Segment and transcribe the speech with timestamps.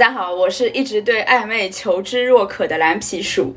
[0.00, 3.54] 家好，我是一直对暧昧求知若渴的蓝皮鼠。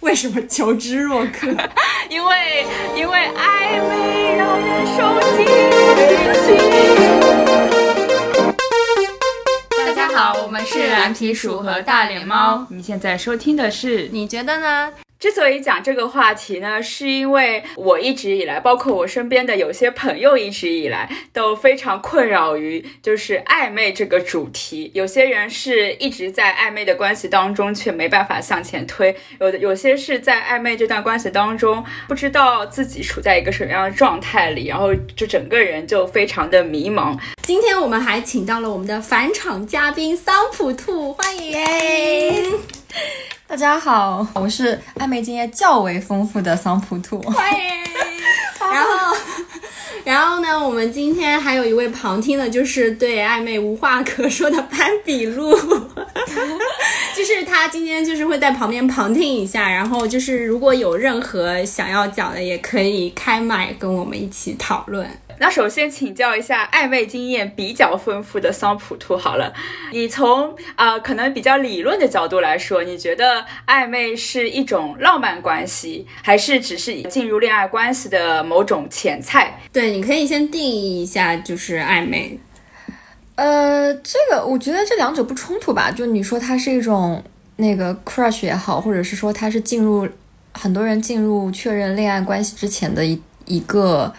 [0.00, 1.46] 为什么求知若渴？
[2.08, 2.64] 因为
[2.96, 5.44] 因为暧昧让人受尽
[9.86, 12.66] 大家好，我们是蓝皮鼠和大脸猫。
[12.70, 14.08] 你现在收听的是？
[14.10, 14.90] 你觉得呢？
[15.24, 24.90] 之所以讲这个话题呢，是因为我一直以来，包括我身边的有些朋友一直以来都非常困扰于就是暧昧这个主题。
[24.92, 37.18] 有些人是一直在暧昧的关系当中，却没办法向前推；有的有些是在暧昧这段关系当中，不知道自己处在一个什么样的状态里，然后就整个人就非常的迷茫。
[37.44, 42.60] 今天我们还请到了我们的返场嘉宾桑普兔，欢迎。
[43.54, 47.60] 大家好，我是暧昧经验较为丰富的桑普兔，欢迎。
[48.58, 49.16] 然后，
[50.04, 55.56] 然后呢，我们今天还有一位旁听的，就是对暧昧无话可说的潘比路，
[57.16, 65.08] 就是他今天就是会在旁边旁听一下，然后就是如果有任何想要讲的，也可以开麦跟我们一起讨论。
[65.38, 69.52] 那首先请教一下暧昧经验比较丰富的桑普兔好了，
[69.92, 79.60] 你从啊可能比较理论的角度来说，你觉得暧昧是一种浪漫关系，还是只是进入恋爱关系的某种前菜？
[79.72, 82.38] 对，你可以先定义一下，就是暧昧。
[83.34, 85.90] 呃，这个我觉得这两者不冲突吧？
[85.90, 87.22] 就你说它是一种
[87.56, 90.08] 那个 crush 也好，或者是说它是进入
[90.52, 94.14] 很多人进入确认恋爱关系之前的一一个。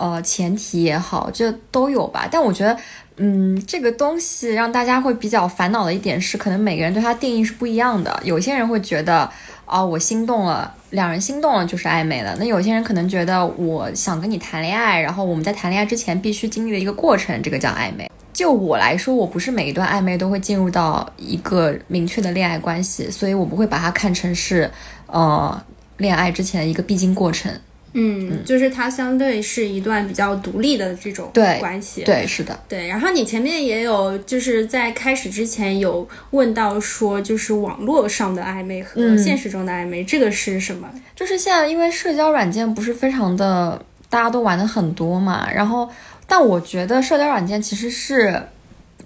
[0.00, 2.26] 呃，前提也好，这都有吧。
[2.30, 2.74] 但我觉得，
[3.16, 8.18] 嗯，这个东西让大家会比较烦恼的一点是，可能每个人对它定义是不一样的。
[8.24, 9.30] 有些人会觉得，
[9.66, 12.34] 哦，我心动了，两人心动了就是暧昧了。
[12.38, 18.10] 那有些人可能觉得，我想跟你谈恋爱，然后我们在谈恋爱之前必须经历的一个过程，这个叫暧昧。
[18.32, 24.70] 就我来说，我不是每一段暧昧都会进入到一个明确的恋爱关系，所以我不会把它看成是，
[25.08, 25.62] 呃，
[25.98, 27.52] 恋爱之前的一个必经过程。
[27.92, 32.86] 嗯，就是它相对是一段比较独立的这种关系，对，是的，对。
[32.86, 40.88] 然后你前面也有就是在开始之前有问到说，就是网络上的暧昧和现实中的暧昧，这个是什么？
[41.16, 45.50] 就是现在因为社交软件不是非常的，大家都玩的很多嘛。
[45.52, 45.88] 然后，
[46.26, 48.40] 但我觉得社交软件其实是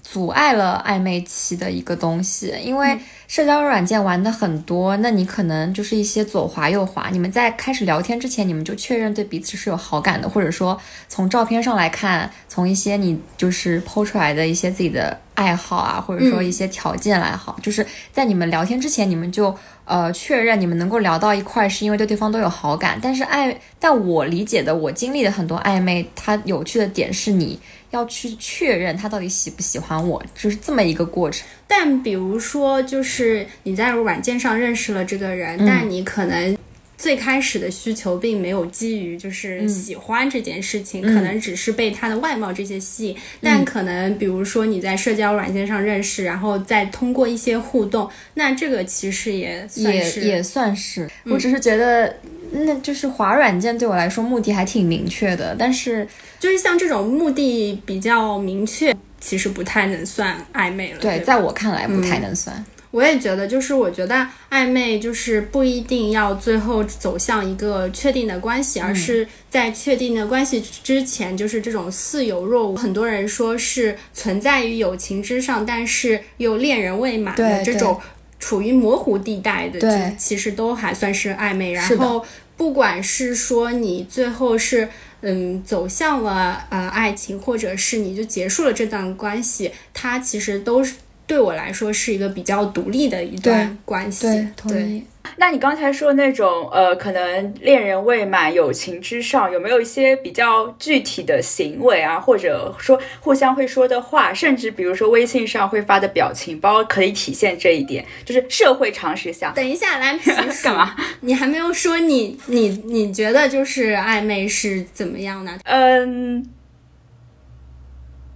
[0.04, 2.97] 阻碍了暧昧期的一个东西，因为。
[3.26, 7.09] 社交软件玩的很多，那你可能就是一些左滑右滑。
[7.10, 10.78] 你们在开始聊天之前，你们就确认对彼此是有好感的，或者说
[11.09, 19.53] 从照片上来看，从一些你就是剖出来的一些自己的爱好啊，或者说一些条件来好，就是在你们聊天之前，你们就
[19.87, 23.00] 呃确认你们能够聊到一块，是因为对对方都有好感。
[23.03, 27.59] 但是暧，但我理解的，我经历的很多暧昧，它有趣的点是你。
[27.94, 31.47] 要去确认他到底喜不喜欢我，就是这么一个过程。
[31.69, 36.59] 但比如说，就是你在软件上认识了这个人，但你可能
[36.99, 43.16] 最开始的需求并没有基于就是喜欢这件事情，可能只是被他的外貌这些吸引。
[43.41, 51.09] 但可能比如说你在社交软件上认识，然后再通过一些互动，那这个其实也算是也算是。
[51.26, 52.16] 我只是觉得。
[52.56, 56.06] 那就是滑软件对我来说目的还挺明确的，但是
[56.38, 60.98] 就是像这种目的比较明确，其实不太能算暧昧了。
[61.00, 62.64] 对，在我看来不太能算。
[62.93, 72.76] 我也觉得，就是我觉得暧昧就是不一定要最后走向一个确定的关系，而是在确定的关系之前，就是这种似有若无。
[72.76, 78.00] 很多人说是存在于友情之上，但是又恋人未满的这种
[78.38, 81.73] 处于模糊地带的，其实都还算是暧昧。
[81.73, 82.25] 然后。
[82.56, 84.88] 不管是说你最后是
[85.22, 90.94] 嗯走向了呃爱情，或者是你就结束了这段关系，它其实都是
[91.26, 94.26] 对我来说是一个比较独立的一段关系。
[94.26, 95.03] 对，同意。
[95.37, 108.05] 那你刚才说那种呃，可能恋人未满，友情之上，有没有一些比较具体的行为啊，或者说互相会说的话，甚至比如说微信上会发的表情包，可以体现这一点？
[108.26, 109.50] 就是社会常识下。
[109.53, 110.31] 等一下，蓝皮
[110.62, 110.94] 干嘛？
[111.21, 115.59] 你还没有说你你你觉得就是暧昧是怎么样呢？
[115.65, 116.47] 嗯，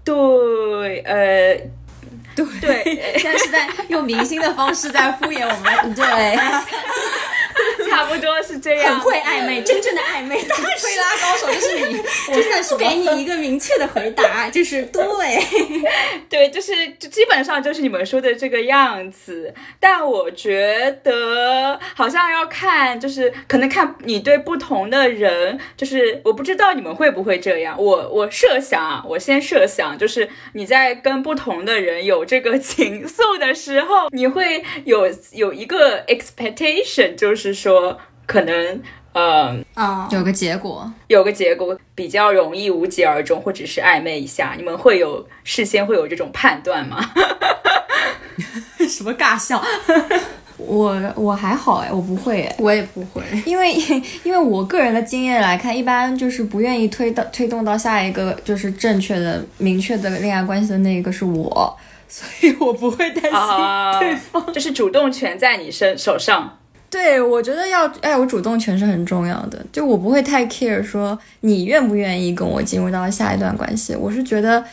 [0.02, 1.61] 对，呃。
[2.61, 5.94] 对，现在是在用明星的方式在敷衍我们。
[5.94, 6.05] 对，
[7.90, 8.94] 差不多是这样。
[8.94, 10.62] 很会暧昧，真正的暧昧大师。
[10.81, 15.05] 推拉高手就是你，我真的不给你一个明确的回答， 就是对。
[16.28, 19.52] 对，就是就基本上就是你们说的这个样子。
[19.81, 27.76] 但我觉得好像要看，就是可能看你对不同的人，就是我不知道你们会不会这样。
[27.78, 38.82] 我我设想啊，我先设想，就是你在跟不同的人有这个情愫的时候，你会有有一个 expectation，就是说可能。
[39.14, 47.04] 嗯啊，有个结果，有个结果比较容易无疾而终，或者是暧昧一下，你们会有事先会有这种判断吗？
[48.88, 49.60] 什么尬笑？
[50.58, 53.72] 我我还好哎，我不会，我也不会，因为
[54.22, 66.58] 因为我个人的经验来看，一般就是不愿意推到推动到下一个就是正确的明确的恋爱关系的那个是我，所以我不会担心对方，就是主动权在你身手上。
[66.90, 69.64] 对，我觉得要哎，我主动权是很重要的。
[69.70, 73.94] 就我不会太 care 说你愿不愿意跟我进入到下一段关系。
[73.94, 74.64] 我是觉得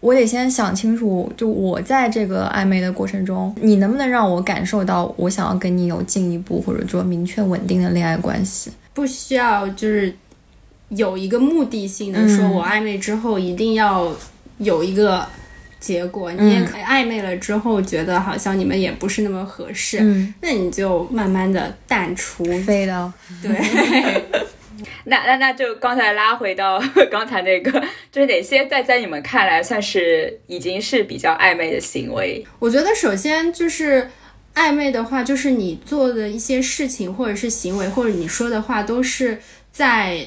[0.00, 8.70] 我得先想清楚，就我在这个暧昧的过程中，你能不能让我感受到我想要跟你有进一步或者说明确稳定的恋爱关系？
[8.94, 10.14] 不需要就是
[10.90, 14.12] 有一个目的性的，说我暧昧之后一定要
[14.58, 15.26] 有一个。
[15.86, 20.00] 结果你也可以暧昧了之后，觉得好像你们也不是那么合适，
[20.40, 23.14] 那你就慢慢的淡出，飞了。
[23.40, 23.52] 对，
[25.04, 27.70] 那那那就刚才拉回到 刚才那个，
[28.10, 32.44] 就是哪些在在你们看来算是已经是比较暧昧的行为？
[32.58, 34.10] 我觉得首先就是
[34.56, 39.38] 暧昧的话，就是你做的一些事情或者是行为，或者你说的话，都是
[39.70, 40.26] 在。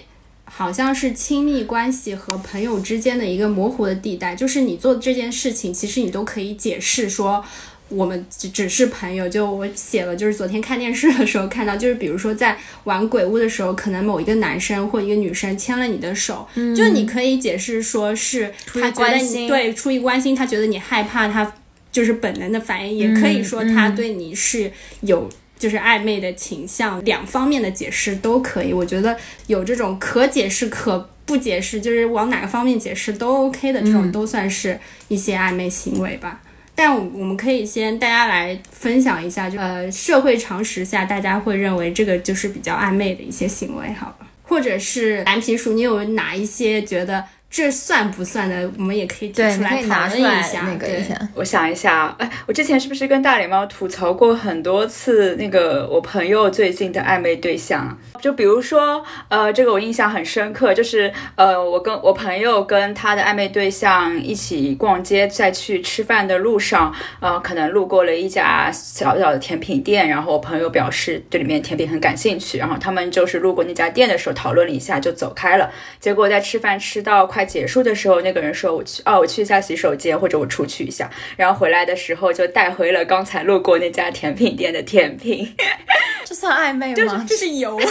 [0.59, 7.41] 好像是亲密关系和朋友之间的一个模糊的地带，就是你做的这件事情，其实你都可以解释说，
[7.87, 9.29] 我们只只是朋友。
[9.29, 16.45] 就我写了，就是昨天看电视的时候看到，就是比如说在玩鬼屋的时候，可能某一个男生或一个女生牵了你的手，
[16.75, 21.53] 就你可以解释说是他觉得你对出于关心，他觉得你害怕，他
[21.89, 24.69] 就是本能的反应，也可以说他对你是
[25.03, 25.29] 有。
[25.59, 28.73] 就是暧昧的倾向，两方面的解释都可以。
[28.73, 29.15] 我觉得
[29.45, 34.79] 有这种可解释、可不解释，就是往哪个方面解释都 OK 的这种，都算是
[35.09, 36.41] 一些暧昧行为吧。
[36.73, 44.25] 但我们可以先大家来分享一下，就呃社会常识下，大家会认为这个就是比较暧昧的一些行为，好吧？
[44.43, 47.23] 或者是蓝皮书，你有哪一些觉得？
[47.49, 48.71] 这算不算呢？
[48.77, 50.61] 我们也可以提出来讨论一下。
[50.67, 50.87] 那个，
[51.33, 57.97] 我想一下，哎，我之前是不是跟大脸猫吐槽过很多次那个我朋友最近的暧昧对象？
[58.21, 75.71] 就比如说，呃，这个我印象很深刻，就是呃，我跟我朋友跟他的暧昧对象一起逛街，在去吃饭的路上，呃，可能路过了一家小小的甜品店，然后我朋友表示对里面甜品很感兴趣，然后他们就是路过那家店的时候讨论了一下就走开了。
[75.99, 77.38] 结果在吃饭吃到快。
[77.39, 85.55] 快结束的时候，那个人说：“我去哦，我去一下洗手间，或者我出去一下。”然后回来的时候就带回了刚才路过那家甜品店的甜品。
[86.27, 87.25] 这算暧昧吗？
[87.29, 87.77] 这是油。
[87.79, 87.81] 我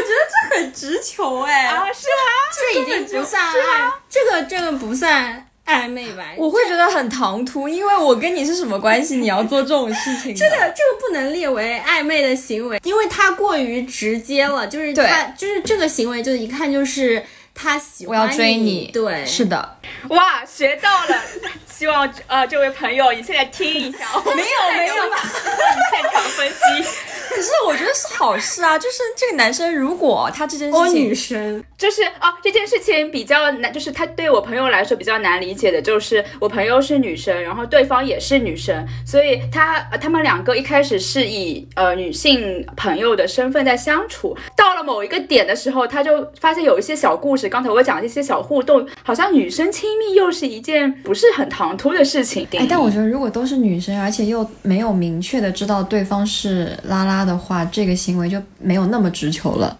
[0.00, 1.66] 觉得这很直球哎。
[1.66, 2.32] 啊，是吗？
[2.56, 5.46] 这已经不算爱，这个这个不算。
[5.72, 9.16] 暧昧吧，我会觉得很唐突，因为我跟你是什么关系？
[9.16, 17.24] 你要做这种事情，这个这个不能列为暧昧的行为，因为他过于直接了，就是他就是这个行为，就一看就是
[17.54, 19.76] 他喜欢我要追你，对，是的，
[20.08, 21.22] 哇，学到了，
[21.70, 24.94] 希望呃这位朋友你现在听一下，没有没有，
[25.90, 26.88] 现场分析。
[27.28, 52.46] 可是我觉得是好事啊，就是这个男生如果他这件事情，女生就是哦，这件事情比较难，就是他对我朋友来说比较难理解的，就是我朋友是女生，然后对方也是女生，所以他他们两个一开始是以呃女性朋友的身份在相处，到了某一个点的时候，他就发现有一些小故事，刚才我讲的一些小互动，好像女生亲密又是一件不是很唐突的事情。
[52.52, 57.22] 哎，但我觉得如果都是女生，而且又没有明确的知道对方是拉拉。
[57.22, 59.78] 的话，这个行为就没有那么直球了。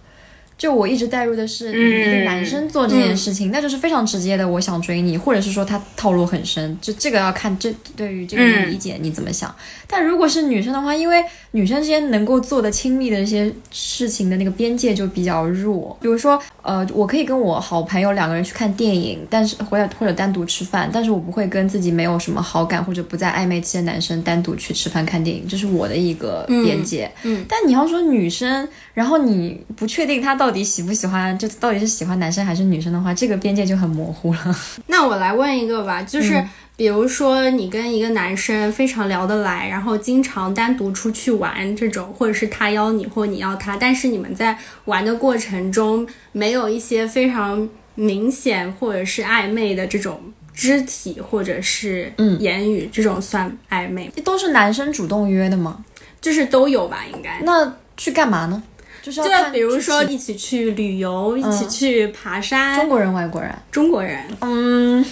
[0.63, 9.53] 就我一直带入的是一个男生做这件事情，那就是非常直接的，我想追你，或者是说他套路很深，就这个要看这对于这个理解你怎么想。
[9.89, 27.11] 但如果是女生的话，因为女生之间能够做的亲密的一些事情的那个边界就比较弱，比如说，呃，我可以跟我好朋友两个人去看电影，但是或者或者单独吃饭，但是我不会跟自己没有什么好感或者不在暧昧期的男生单独去吃饭看电影，这是我的一个边界。
[27.25, 30.53] 嗯，但你要说女生，然后你不确定他到。
[30.53, 34.57] 底喜不喜欢，就到底是喜欢男生还是女生的话，这个边界就很模糊了。
[34.89, 36.45] 那我来问一个吧，就是
[36.77, 50.21] 比如说你跟一个男生非常聊得来，然后经常单独出去玩这种，或者是他邀你或你邀他，但是你们在玩的过程中没有一些非常明显或者是暧昧的这种
[50.53, 54.13] 肢体或者是嗯言语，这种算暧昧？
[54.23, 55.83] 都是男生主动约的吗？
[56.21, 57.41] 就是都有吧，应该。
[57.43, 58.63] 那去干嘛呢？
[59.03, 62.79] 就是就要比如说一起去旅游，一起去爬山。
[62.79, 63.53] 中国人、外国人。
[63.71, 65.05] 中国人，嗯，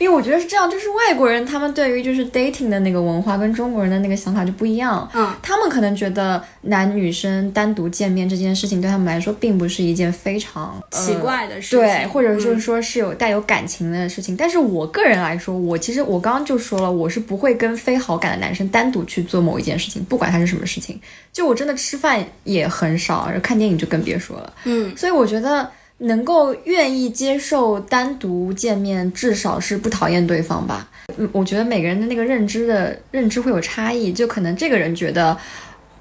[0.00, 5.08] 因为我觉得是这样，就是外国人他们对于就是 dating 的那个文化跟中国人的那个想法就不一样。
[5.14, 14.34] 嗯，他们可能觉得男女生单独见面这件事情对他们来说并不是一件非常奇呃怪的事情，对，或者就是嗯说是有带有感情的事情。
[14.34, 20.98] 但是我个人来说，我其实我刚刚就说了，我是不会跟非好感的男生单独去做某一件事情，不管他是什么事情。
[21.32, 24.52] 就我真的吃饭也很少，然后看电影就更别说了。
[24.64, 30.88] 嗯，所以我觉得能够愿意接受单独见面，至少是不讨厌对方吧。
[31.16, 35.36] 嗯，我觉得每个人的那个认知的认知会有差异，就可能这个人觉得。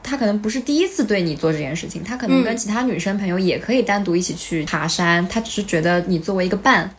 [0.02, 6.90] 他可能不是第一次对你做这件事情，他可能跟嗯其他女生朋友也可以单独一起去爬山，他只是觉得你作为一个伴。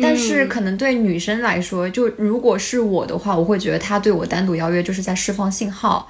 [0.00, 6.08] 但是可能对女生来说，就如果是我的话，我会觉得他对我单独邀约就是在释放信号。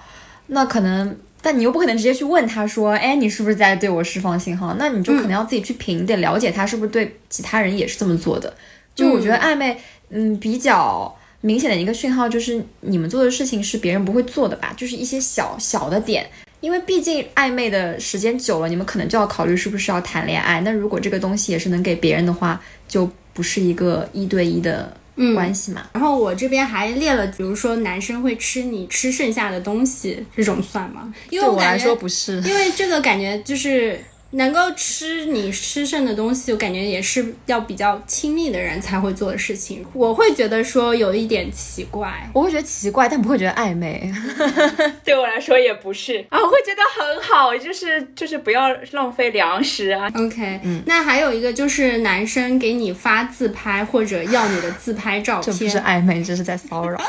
[0.49, 1.17] 那可能，
[1.47, 4.75] 但你又不可能直接去问他说，哎，你是不是在对我释放信号？
[4.81, 8.53] 那你就可能要自己去评，你得了解他是不是对其他人也是这么做的。
[8.97, 9.79] 就我觉得暧昧，
[10.11, 16.29] 嗯，比较明显的一个讯号就是你们做的事情是别人不会做的吧，就是一些小小的点。
[16.59, 20.61] 因为毕竟暧昧的时间久了，你们可能就要考虑是不是要谈恋爱。
[20.63, 24.93] 那如果这个东西也是能给别人的话，就不是一个一对一的
[25.35, 25.87] 关系嘛。
[25.93, 31.13] 然后我这边还列了，比如说男生会吃你吃剩下的东西，这种算吗？
[31.31, 32.41] 因为对我来说不是。
[32.43, 34.03] 因为这个感觉就是
[34.37, 39.85] 能够吃你吃剩的东西，我感觉也是要比较亲密的人才会做的事情。
[39.95, 42.29] 我会觉得说有一点奇怪。
[42.35, 44.13] 我会觉得奇怪，但不会觉得暧昧。
[45.03, 50.11] 对我来说也不是啊，我会觉得很好，就是就是不要浪费粮食啊。
[50.15, 57.01] OK，、那还有一个就是男生给你发自拍或者要你的自拍照片这不是，暧昧，这是在骚扰。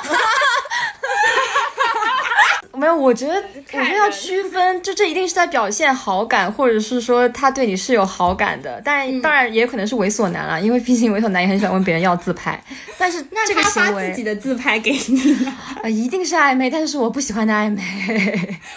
[2.77, 8.81] 没有，我觉得我觉得要区分， 就这一定是在表现好感，或者是说他对你是有好感的。
[8.85, 12.61] 但当然也可能是猥琐男啦，因为毕竟猥琐男也很喜欢问别人要自拍。
[12.97, 15.53] 但是那这个他发行为自己的自拍给你呢？
[15.83, 17.81] 啊、 一定是暧昧，但是我不喜欢的暧昧。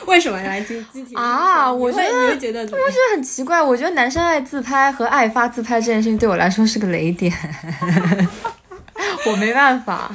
[0.07, 7.33] 为什么来具具体啊我觉得我觉得很奇怪，我觉得男生爱自拍和爱发自拍这件事情对我来说是个雷点，
[9.27, 10.11] 我没办法。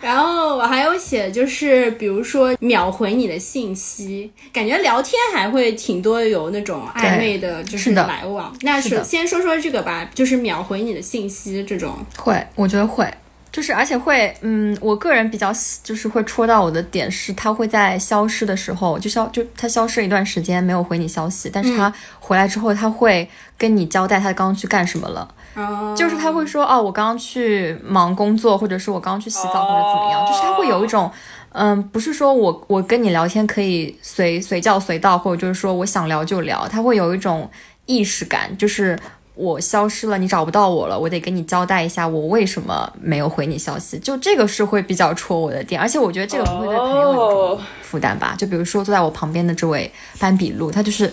[0.00, 8.54] 然后我还有写，就是比如说秒回你的信息，感觉聊天还会挺多有那种暧昧的，就是来往。
[8.62, 11.96] 那是先说说这个吧，就是秒回你的信息这种。
[12.16, 13.12] 会，我觉得会，
[13.50, 25.34] 就是而且会，嗯，我个人比较喜就是会戳到我的点是，他会在消失的时候，就消就他消失一段时间没有回你消息，但是他回来之后，他会跟你交代他刚刚去干什么了。
[25.58, 31.10] 哦，就是他会说哦，我刚刚去忙工作，或者是我刚刚去洗澡，或者怎么样，就是他会有一种，
[31.52, 37.50] 嗯，不是说我我跟你聊天可以随随叫随到，或者就是说我想聊就聊，他会有一种
[37.86, 38.98] 意识感，就是
[39.34, 51.12] 我消失了，你找不到我了，我得跟你交代一下我为什么没有回你消息，就这个是会比较戳我的点，而且我觉得这个不会对朋友有负担吧，就比如说坐在我旁边的这位班比路，他就是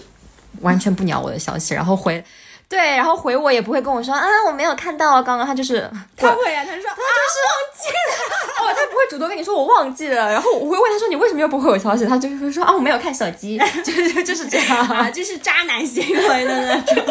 [0.62, 2.24] 完全不鸟我的消息，然后回。
[2.68, 5.46] 对，然后回我也不会跟我说啊，我没有看到，刚刚。
[5.46, 7.92] 他就是 他会啊，他说他就是
[8.24, 14.78] 啊， 哦，他不会主动跟你说我忘记了，然后我会问他说你为什么又不回我消息，他就会说啊我没有看手机， 就是就是这样。
[14.88, 17.04] 啊，就是渣男行为的那种。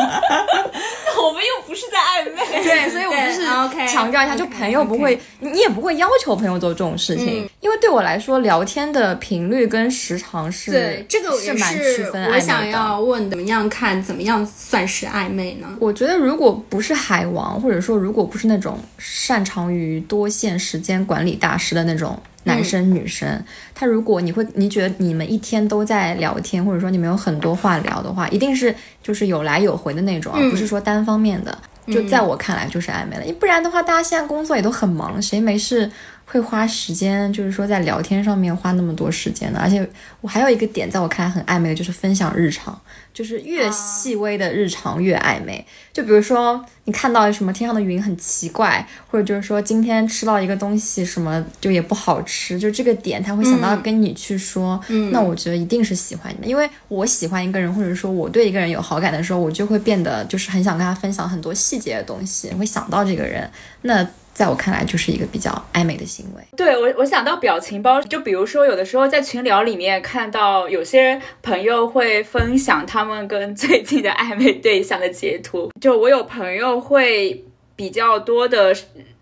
[1.17, 3.47] 我们又不是在暧昧，对，所以我就是
[3.89, 15.67] 强调一下，就朋友不会你也不会要求朋友做这种事情，因为对我来说，聊天的频率跟时长是对，这个也是蛮区分暧昧我想要问，怎么样看，怎么样算是暧昧呢？
[15.79, 31.57] 我觉得，如果不是海王，或者说如果不是那种擅长于多线时间管理大师的那种男生、女生，他如果你会，你觉得你们一天都在聊天，或者说你们有很多话聊的话，一定是就是有来有回的那种，而不是说单方面的。
[31.87, 35.91] 就在我看来就是暧昧了，不然的话，大家现在工作也都很忙，谁没事
[36.35, 39.61] 会花时间，就是说在聊天上面花那么多时间的。
[39.61, 39.89] 而且
[40.21, 42.77] 我还有一个点，在我看来很暧昧的，就是分享日常，
[43.13, 45.65] 就是越细微的日常越暧昧。
[45.93, 54.81] 就比如说你看到什么天上的云很奇怪，或者就是说今天吃到一个东西什么就也不好吃，就这个点他会想到跟你去说，
[55.13, 63.49] 那我觉得一定是喜欢你的，因为我喜欢一个人，或者说我对一个人有好感的时候，我就会变得就是很想跟他分享很多细节的东西，会想到这个人，
[63.83, 64.05] 那。
[64.35, 66.43] 在我看来，就是一个比较暧昧的行为。
[66.57, 77.45] 对我，我想到表情包，就比如说，有的时候在群聊里面看到有些朋友会分享他们跟最近的暧昧对象的截图，就我有朋友会
[77.77, 78.75] 比较多的。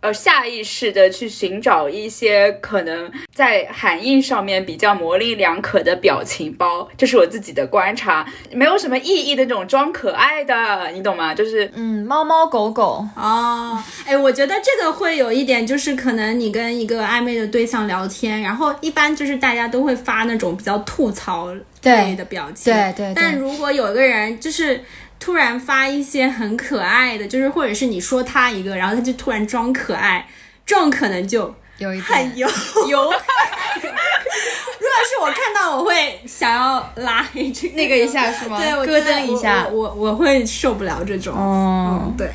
[0.03, 11.33] 呃，下意识的去寻找一些可能在含义上面比较模棱两可的表情包，这是我自己的观察，没有什么意义的那种装可爱的，你懂吗？
[11.33, 21.55] 就是嗯，猫猫狗狗哦，哎，我觉得这个会有一点，就是可能你跟一个暧昧的对象聊天，然后一般就是大家都会发那种比较吐槽
[21.85, 24.81] 类的表情，对对，但如果有一个人就是。
[25.23, 30.27] 突然发一些很可爱的，就是或者是你说他一个，然后他就突然装可爱，
[30.67, 32.49] 这种可能就有一很油
[32.89, 33.05] 油。
[33.05, 38.59] 如果是我看到，我会想要拉黑这那个一下是吗？
[38.59, 41.33] 对，咯噔一下，我我会受不了这种。
[41.39, 42.29] 嗯，对。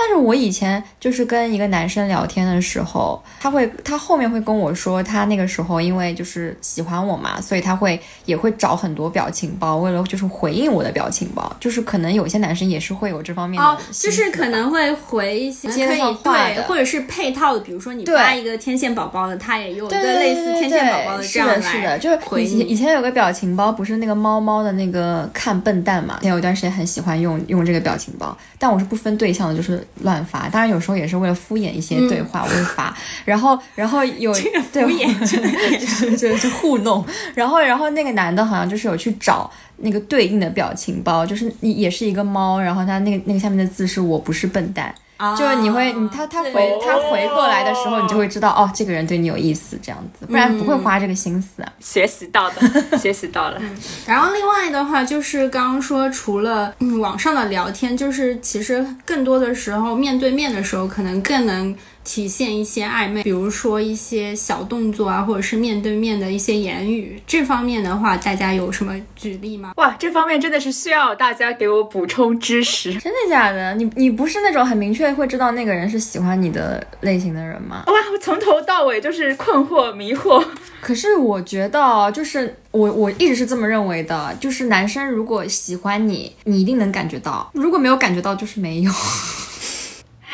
[0.00, 22.66] 但是我以前就是跟一个男生聊天的时候，他会他后面会跟我说，他那个时候因为就是喜欢我嘛，所以他会也会找很多表情包，为了就是回应我的表情包， 就是可能有些男生也是会有这方面的，哦，就是可能会回一些可以对，或者是配套的，比如说你发一个天线宝宝的，他也有一个类似天线宝宝的这样来是的，就是回应。
[22.66, 30.24] 以前有个表情包，不是那个猫猫的那个看笨蛋嘛，前有一段时间很喜欢用用这个表情包，但我是不分对象的，就是乱。
[30.24, 32.96] 发，当然有时候也是为了敷衍一些对话，我会发。
[33.24, 35.08] 然后，然后有这个敷衍，
[36.16, 37.04] 就是糊弄。
[37.34, 44.94] 然后，然后那个男的好像就是有去找那个对应的表情包，就是你也是一个猫，然后他那个那个下面的字是我不是笨蛋。
[45.36, 51.62] 就是你会，你他他回他回过来的时候，你就会知道哦，这个人对你有意思，这样子，不然不会花这个心思。
[51.78, 52.60] 学习到的，
[52.98, 53.60] 学习到了。
[54.06, 61.74] 然后另外的话，就是刚刚说，除了网上的聊天，就是其实更多的时候面对面的时候，可能更能。
[62.02, 69.72] 体现一些暧昧，比如说一些小动作啊，或者是面对面的一些言语，这方面的话，大家有什么举例吗？
[69.76, 72.92] 哇，这方面真的是需要大家给我补充知识。
[72.94, 73.74] 真的假的？
[73.74, 77.84] 你你不是那种很明确会知道那个人是喜欢你的类型的人吗？
[77.86, 80.44] 哇，我从头到尾就是困惑迷惑。
[80.80, 88.90] 可是我觉得，就是我我一直是这么认为的，就是男生如果喜欢你，你一定能感觉到；如果没有感觉到，就是没有。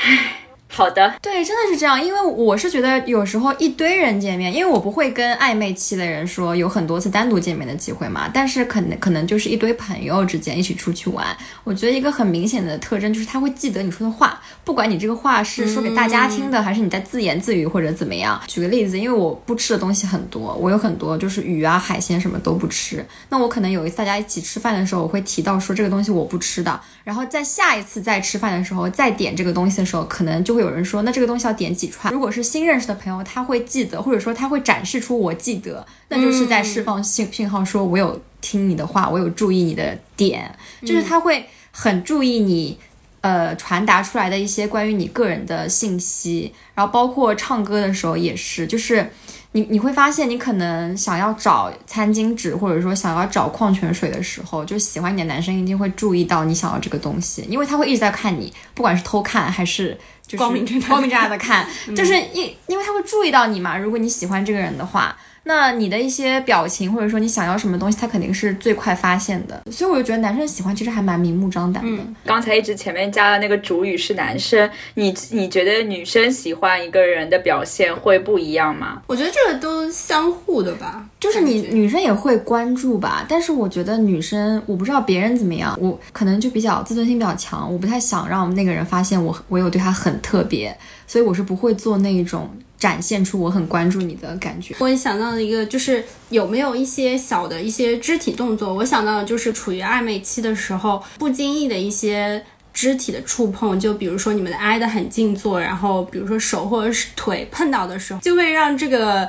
[0.01, 0.33] 唉。
[0.77, 11.35] 好的，对，真的是这样，因为我是觉得有时候一堆人见面，因为我不会跟暧昧期的人说有很多次单独见面的机会嘛，但是可能可能就是一堆朋友之间一起出去玩，
[11.65, 18.39] 我觉得一个很明显的特征就是他会记得你说的话，不管你这个话是说给大家听的，还是你在自言自语或者怎么样。
[18.47, 30.75] 举个例子，因为我不吃的东西很多，我有很多就是鱼啊海鲜什么都不吃，那我可能有一次大家一起吃饭的时候，我会提到说这个东西我不吃的，然后在下一次再吃饭的时候再点这个东西的时候，可能就会有。
[30.75, 32.13] 人说，那这个东西要点几串？
[32.13, 42.79] 如果是新认识的朋友，他会记得，或者说他会展示出我记得，那就是在释放信信号，说我有听你的话，我有注意你的点，就是他会很注意你，
[43.23, 46.53] 呃，传达出来的一些关于你个人的信息。
[46.75, 49.11] 然后包括唱歌的时候也是，就是。
[49.57, 61.67] 你你会发现，你可能想要找餐巾纸，或者说想要找矿泉水的时候，就喜欢你的男生一定会注意到你想要这个东西，因为他会一直在看你，不管是偷看还是就是光明正大的看，
[61.97, 63.79] 就是因因为他会注意到你嘛。
[63.79, 65.17] 如果你喜欢这个人的话。
[65.49, 69.63] 那你的一些表情，或者说你想要什么东西，他肯定是最快发现的。
[69.71, 72.03] 所以我就觉得男生喜欢其实还蛮明目张胆的。
[72.25, 79.01] 刚才一直前面加的那个主语是男生，你你觉得女生喜欢一个人的表现会不一样吗？
[79.07, 83.25] 我觉得这个都相互的吧，就是你女生也会关注吧。
[83.29, 92.51] 但是我觉得女生，我不知道别人怎么样，我可能就比较自尊心比较强，我不太想让那个人发现我我有对他很特别，所以我是不会做那种。
[92.79, 94.75] 展现出我很关注你的感觉。
[94.79, 98.75] 我也想到了一个就是有没有一些小的一些肢体动作。
[98.75, 109.27] 我想到的就是处于暧昧期的时候，不经意的一些肢体的触碰，就比如说你们挨得很近坐，然后比如说手或者是腿碰到的时候，就会让这个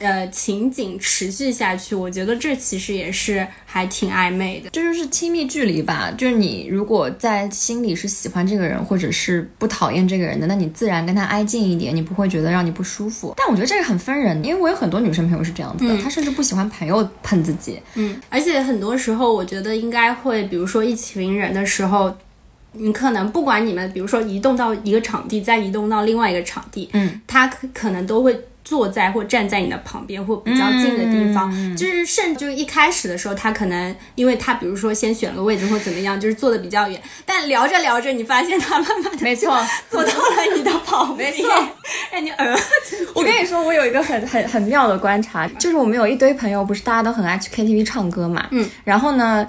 [0.00, 4.70] 呃情景持续下去，我觉得这其实也是还挺暧昧的。
[4.70, 6.12] 这就是亲密距离吧。
[6.18, 13.34] 就是你如果在心里是喜欢这个人，或者是不讨厌这个人的，那你自然跟他挨近一点，你不会觉得让你不舒服。
[13.36, 17.80] 但我觉得这个很分人，因为我有很多女生朋友是这样子的，她甚至不喜欢朋友碰自己。
[17.94, 22.12] 嗯，而且很多时候我觉得应该会，比如说一群人的时候。
[22.72, 39.60] 你可能不管你们，比如说移动到一个场地，再移动到另外一个场地，嗯，他可可能都会坐在或站在你的旁边或比较近的地方，就是甚至就一开始的时候，他可能因为他比如说先选了个位置或怎么样，就是坐的比较远，但聊着聊着，你发现他慢慢的没错。
[39.90, 41.48] 坐到了你的旁边，没 错，
[42.12, 42.56] 让你呃，
[43.12, 49.44] 我跟你说，我有一个很很很妙的观察，就是我们有一堆朋友，不是大家都很爱去 KTV 唱歌嘛，嗯，然后呢。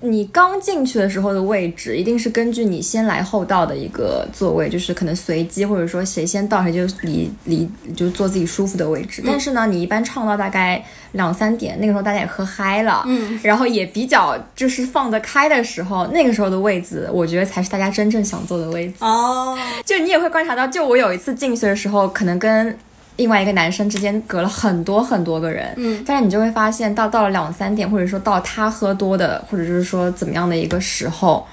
[0.00, 9.22] 你刚进去的时候的位置，一定是根据你先来后到的一个座位，就是可能随机，或者说谁先到谁就离离就坐自己舒服的位置。
[9.24, 18.94] 但是呢，你一般唱到大概两三点，那个时候大家也喝嗨了，嗯，然后也比较就是放得开的时候，那个时候的位置，我觉得才是大家真正想坐的位置。
[19.00, 22.76] 哦，就你也会观察到，就我有一次进去的时候，可能跟。
[23.16, 31.46] 另外一个男生之间隔了很多很多个人，嗯，但是你就会发现，到到了两三点，或者说到他喝多的，或者就是说怎么样的一个时候，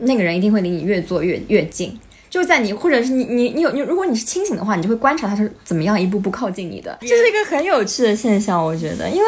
[0.00, 9.26] 那个人一定会离你越坐越越近，就在你或者是你你你有你，如果你是清醒的话，你就会观察他是怎么样一步步靠近你的，这是一个很有趣的现象，我觉得，因为。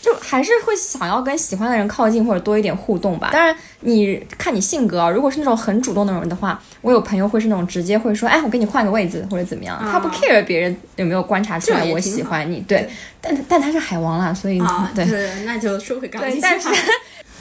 [0.00, 3.30] 就还是会想要跟喜欢的人靠近或者多一点互动吧。
[3.32, 12.60] 当然，你看你性格啊，如果是那种很主动的人的话，我有朋友会是那种直接会说，哎，我给你换个位置或者怎么样，他不 care 别人有没有观察出来我喜欢你。
[12.60, 12.88] 对，
[13.20, 14.58] 但 但他是海王啦，所以
[14.94, 16.68] 对，那就说回刚刚但是。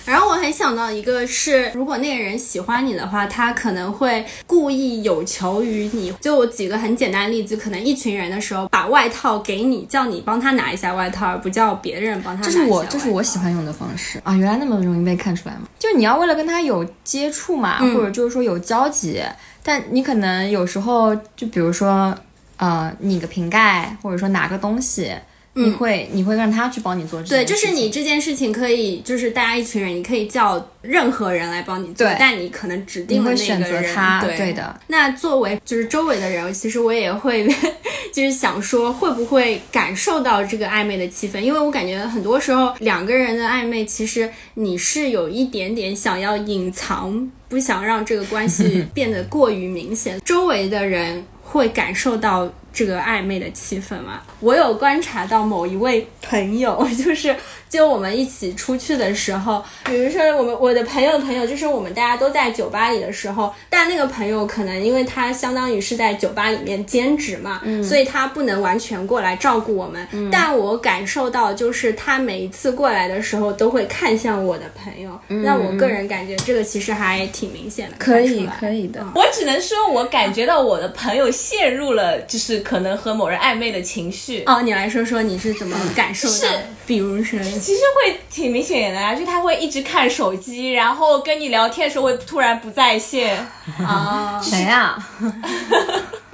[0.05, 6.11] 然后我还想到一个是，如果那个人喜欢你的话，他可能会故意有求于你。
[6.19, 12.43] 就我举个很简单的例子，可能一群人的时候，把外套给你，叫你帮他拿一下外套，而不叫别人帮他。
[12.43, 14.35] 这是我这是我喜欢用的方式啊！
[14.35, 15.61] 原来那么容易被看出来吗？
[15.77, 19.21] 就你要为了跟他有接触嘛，或者就是说有交集，
[19.61, 22.17] 但你可能有时候就比如说
[22.57, 25.13] 呃拧个瓶盖，或者说拿个东西。
[25.53, 34.79] 你会你会让他去帮你做这对，就是你这件事情可以，就是大家一群人，你可以叫任何人来帮你做，但你可能指定的那个人，对的。
[34.87, 37.47] 那作为就是周围的人，其实我也会
[38.13, 41.39] 就是想说，会不会感受到这个暧昧的气氛？
[41.39, 52.49] 因为我感觉很多时候两个人的暧昧，其实你是有一点点想要隐藏，不想让这个关系 变得过于明显，周围的人会感受到。
[52.71, 57.35] 这个暧昧的气氛嘛，我有观察到某一位朋友， 就是
[57.67, 70.07] 就我们一起出去的时候，比如说我们我的朋友的朋友，就是我们大家都在酒吧里的时候，但那个朋友可能因为他相当于是在酒吧里面兼职嘛，所以他不能完全过来照顾我们。
[70.31, 75.19] 但我感受到，就是他每一次过来的时候，都会看向我的朋友。
[75.27, 79.03] 那我个人感觉这个其实还挺明显的，可以可以的。
[79.15, 82.58] 我只能说，我感觉到我的朋友陷入了，就是。
[82.59, 86.63] 可能和某人暧昧的情绪哦，你来说说你是怎么感受的？
[86.85, 93.37] 比如说，其实会挺明显的呀，就他会一直看手机，然后跟你聊天的时候会突然不在线
[93.79, 94.97] 啊，谁呀？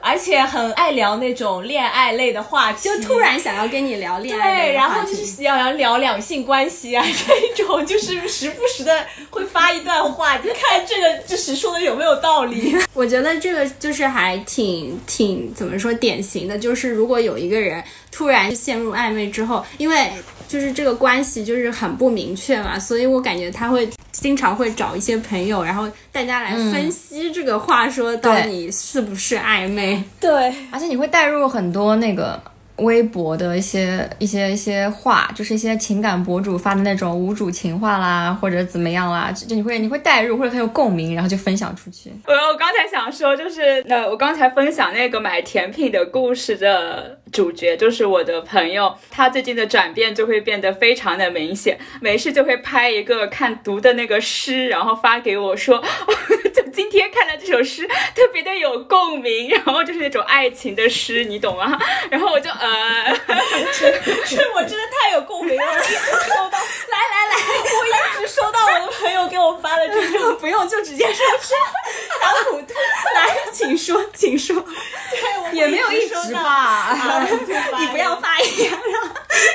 [0.05, 7.03] 而且很爱聊那种恋爱类的话题，就突然想要跟你聊恋爱，对，然后就是要聊两性关系啊，
[7.55, 12.75] 这种就是时不时的会发一段话，就看这个就是说的有没有道理？
[12.93, 20.11] 我觉得这个就是还挺挺怎么说典型的，就是如果有一个人突然陷入暧昧之后，因为。
[20.47, 30.03] 就是这个关系就是很不明确嘛，所以我感觉他会经常会找一些朋友，然后大家来分析这个话说到底是不是暧昧。
[30.19, 30.31] 对，
[30.71, 32.41] 而且你会带入很多那个。
[32.77, 42.11] 微博的一些一些一些话，就是一些情感博主发的那种无主情话啦，或者怎么样啦，就你会你会代入或者很有共鸣，然后就分享出去。
[42.27, 55.81] 我我刚才想说，就是那我刚才分享那个买甜品的故事的主角，就是我的朋友，他最近的转变就会变得非常的明显，没事就会拍一个看读的那个诗，然后发给我说，
[56.53, 56.84] 就今
[57.55, 61.79] 首诗 特别的有共鸣，然后就是那种爱情的诗，你懂吗？
[62.11, 62.49] 然后我就。
[62.49, 63.15] 呃，
[63.73, 63.85] 是
[64.55, 67.35] 我真的太有共鸣了，我一直收到，来来来，
[67.79, 71.53] 我一直收到我的朋友给我发的这种，不用就直接说是
[72.19, 72.73] 小普兔，
[73.13, 74.55] 来，请说，请说，
[75.11, 76.97] 对，也没有一直吧，
[77.79, 78.71] 你不要发言，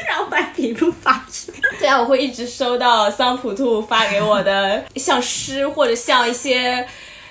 [0.07, 1.53] 让让白皮兔发去。
[1.79, 6.87] 对啊，我会一直收到桑普兔发给我的像诗或者像一些。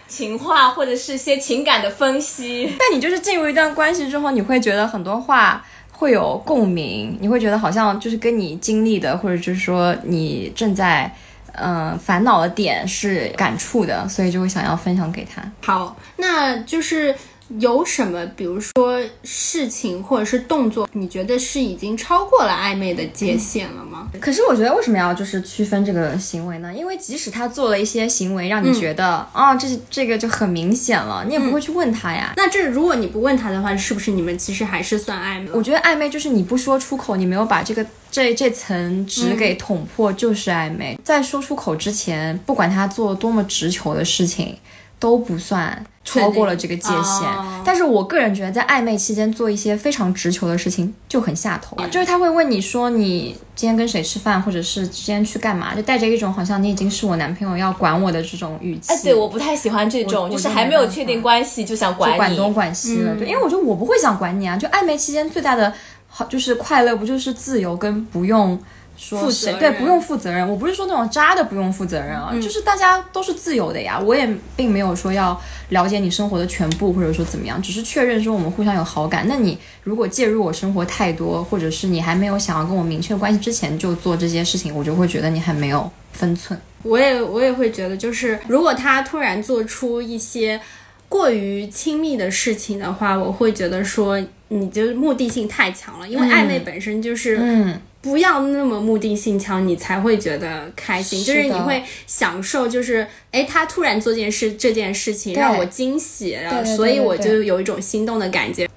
[0.09, 11.09] 情话或者是些情感的分析，但你就是进入一段关系之后，你会觉得很多话会有共鸣，你会觉得好像就是跟你经历的，或者就是说你正在
[11.53, 15.41] 嗯、呃烦恼的点是感触的，所以就会想要分享给他。
[15.61, 17.15] 好，那就是
[17.57, 24.07] 有什么，比如说事情或者是动作，你觉得是已经超过了暧昧的界限了吗？
[24.19, 26.71] 可是我觉得为什么要就是区分这个行为呢？
[26.73, 32.33] 因为即使他做了一些行为让你觉得啊、这这个就很明显了，你也不会去问他呀。
[32.37, 35.49] 那这如果你不问他的话，是不是你们其实还是算暧昧？
[35.53, 40.99] 我觉得暧昧就是你不说出口，你没有把这个这这层纸给捅破，就是暧昧。
[41.03, 44.57] 在说出口之前，不管他做多么直球的事情，
[44.99, 47.27] 都不算超过了这个界限。
[47.27, 58.91] 哦但是我个人觉得，在暧昧期间做一些非常直球的事情就很下头，就是他会问你说你今天跟谁吃饭，或者是今天去干嘛，就带着一种好像你已经是我男朋友要管我的这种语气。
[58.91, 62.37] 哎，对，我不太喜欢这种，就是还没有确定关系就想就管你。
[62.37, 64.57] 东管西了，对，因为我觉得我不会想管你啊。
[64.57, 65.71] 就暧昧期间最大的
[66.07, 68.63] 好就是快乐，不就是自由跟不用说
[68.99, 70.47] 负谁对，不用负责任。
[70.47, 73.99] 我不是说那种渣的不用负责任啊，就是大家都是自由的呀。
[73.99, 79.25] 我也并没有说要了解你生活的全部，或者说怎么样，只是确认说我们互相有好感。
[79.27, 86.59] 那你如果介入我生活太多，或者是你还没有想要跟我明确关系之前就做这些事情，我就会觉得你还没有分寸。
[86.83, 90.59] 我也我也会觉得，就是如果他突然做出一些
[91.07, 108.69] 过于亲密的事情的话，我会觉得说你就目的性太强了，因为暧昧本身就是嗯，不要那么目的性强，你才会觉得开心，是就是你会享受，就是哎，他突然做件事这件事情让我惊喜了，对对对所以我就有一种心动的感觉。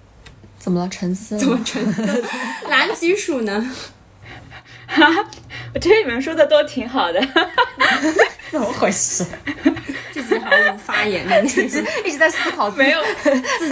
[0.58, 0.88] 怎么了？
[0.88, 1.38] 沉思？
[1.38, 2.24] 怎么沉思？
[2.68, 3.70] 蓝橘鼠呢？
[5.74, 7.20] 我觉得你们说的都挺好的。
[8.50, 9.24] 怎么回事？
[10.12, 13.00] 自己毫无发言的那种，一直在思考自己没有，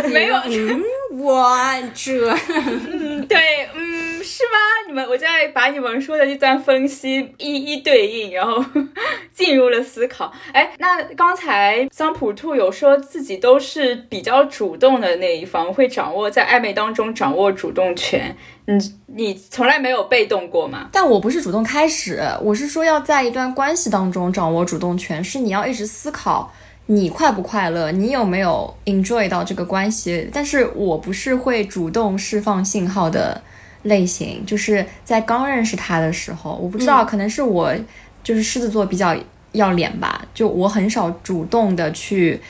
[0.08, 0.82] 没有，嗯，
[1.18, 1.54] 我
[1.94, 4.58] 这嗯，对，嗯，是吗？
[4.86, 8.64] 你们，我在把你们说的这段分析一一对应，然后
[9.34, 10.32] 进入了思考。
[10.52, 18.34] 哎，那刚才桑普兔有说自己都是比较主动的那一方，会掌握在暧昧当中掌握主动权。
[18.78, 20.88] 你你从来没有被动过吗？
[20.92, 26.52] 但我不是主动开始，我是说要在一段关系当中掌握主动权，是你要一直思考
[26.86, 30.28] 你快不快乐，你有没有 enjoy 到这个关系。
[30.32, 33.40] 但是我不是会主动释放信号的
[33.82, 37.74] 类型，就是在刚认识他的时候，我不知道，可能是我
[38.22, 39.16] 就是狮子座比较
[39.52, 42.40] 要脸吧，就我很少主动的去。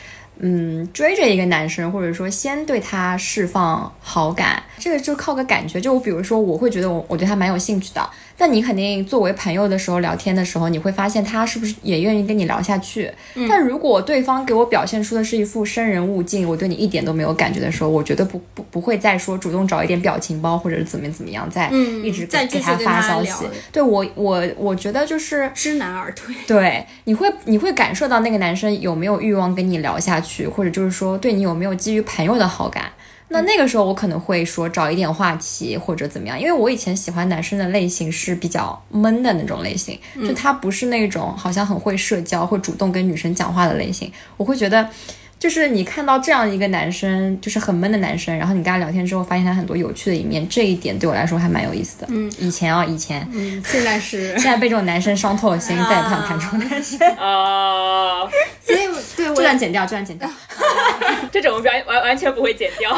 [0.42, 5.78] 嗯，追着一个男生，或者说先对他释放好感，这个就靠个感觉。
[5.78, 8.08] 就比如说，我会觉得我我对他蛮有兴趣的，
[8.40, 13.12] 但你肯定作为朋友的时候聊天的时候，你会发现他是不是也愿意跟你聊下去。
[13.46, 23.50] 但如果对方给我表现出的是一副生人勿近，我对你一点都没有感觉的时候，我绝对不不不会再说主动找一点表情包或者是怎么怎么样，再嗯一直再给给他发消息聊。
[23.70, 26.34] 对我我我觉得就是知难而退。
[26.46, 32.90] 对，你会你会感受到那个男生有没有欲望跟你聊下去，或者就是说对你有没有基于朋友的好感。
[33.32, 44.10] 那那个时候我可能会说找一点话题或者怎么样，因为我以前喜欢男生的类型是比较闷的那种类型，就他不是那种好像很会社交、会主动跟女生讲话的类型。
[44.36, 44.88] 我会觉得，
[45.40, 52.06] 就是你看到这样一个男生，就是很闷的男生，然后你跟他聊天之后，发现他很多有趣的一面，这一点对我来说还蛮有意思的。
[52.10, 56.98] 嗯，以前啊，以前，嗯，现在是， 现在被这种男生伤透了心，再也不想谈这种男生。
[57.16, 58.30] 哦、
[58.62, 58.80] 所以
[59.16, 60.30] 对我这段剪掉，这段剪掉。
[61.32, 62.94] 这种完完完全不会剪掉。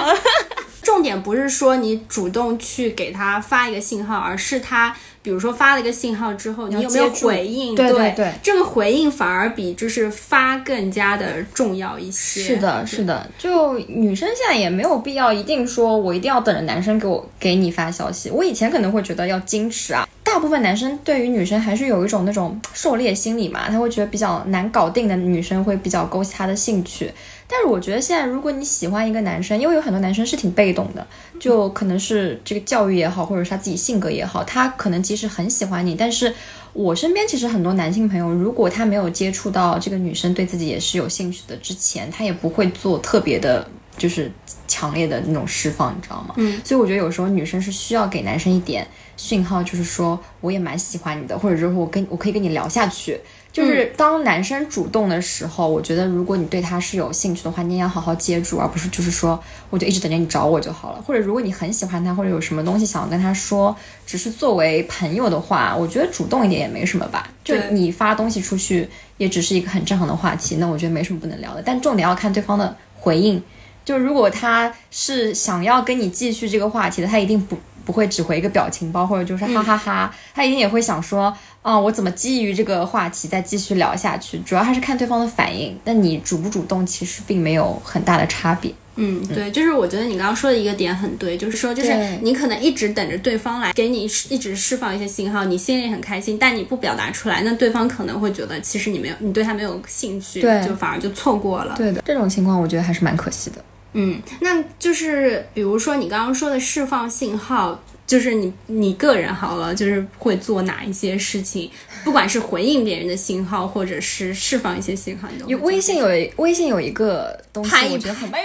[0.83, 7.74] 重点不是说你主动去给他发一个信号，而是他比如说发了一个信号之后，你有没有回应？
[7.74, 12.42] 对对对对这个回应反而比就是发更加的重要一些。
[12.42, 18.30] 是的，是的，就女生现在也没有必要一定说我一定要等着男生给我给你发消息。
[18.30, 27.11] 我以前可能会觉得要矜持啊，大部分男生对于女生还是有一种那种狩猎心理嘛，他会觉得比较难搞定的女生会比较勾起他的兴趣。
[27.55, 31.07] 但是我觉得现在，如果你喜欢一个男生，因为有很多男生是挺被动的，
[31.38, 36.33] 就可能是这个教育也好，或者是他自己性格也好，他可能即使很喜欢你，但是
[36.73, 44.33] 我身边其实很多男性朋友，如果他没有接触到这个女生对自己也是有兴趣的之前，他也不会做特别的，就是
[44.67, 46.35] 强烈的那种释放，你知道吗？
[46.38, 48.88] 嗯，所以我觉得有时候女生是需要给男生一点
[49.19, 53.21] 讯号，就是说我也蛮喜欢你的，或者就是我跟我可以跟你聊下去。
[53.53, 59.38] 就是当男生主动的时候，我觉得如果你对他是有兴趣的话，你也要好好接住，而不是就是说
[59.69, 61.03] 我就一直等着你找我就好了。
[61.03, 67.29] 或者如果你很喜欢他，或者有什么东西想要跟他说，只是作为朋友的话，我觉得主动一点也没什么吧。
[67.45, 68.88] 就你发东西出去，
[69.19, 71.62] 也只是一个很正常的话题，那我觉得没什么不能聊的。
[71.62, 73.43] 但重点要看对方的回应。
[73.85, 84.38] 就如果他是想要跟你继续这个话题的，他一定不不会只回一个表情包或者就是哈哈哈，他一定也会想说，啊，我怎么基于这个话题再继续聊下去？
[84.40, 85.79] 主要还是看对方的反应。
[85.85, 88.72] 但你主不主动，其实并没有很大的差别。
[88.96, 101.75] 嗯，对，就是我觉得你刚刚说的一个点很对，就是说，就是你可能一直等着对方来给你一直释放一些信号，你心里很开心，但你不表达出来，那对方可能会觉得其实你没有，你对他没有兴趣，对就反而就错过了。
[101.77, 103.64] 对的，这种情况我觉得还是蛮可惜的。
[103.94, 107.81] 嗯，那就是比如说你刚刚说的释放信号，
[108.12, 111.70] 就是你你个人好了，就是会做哪一些事情，
[112.05, 118.42] 不管是回应别人的信号，或者是释放一些信号，你微信有一微信有一个东西拍，一我觉得很拍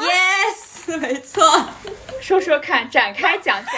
[0.00, 1.68] yes，没错。
[2.22, 3.74] 说说看，展开讲讲。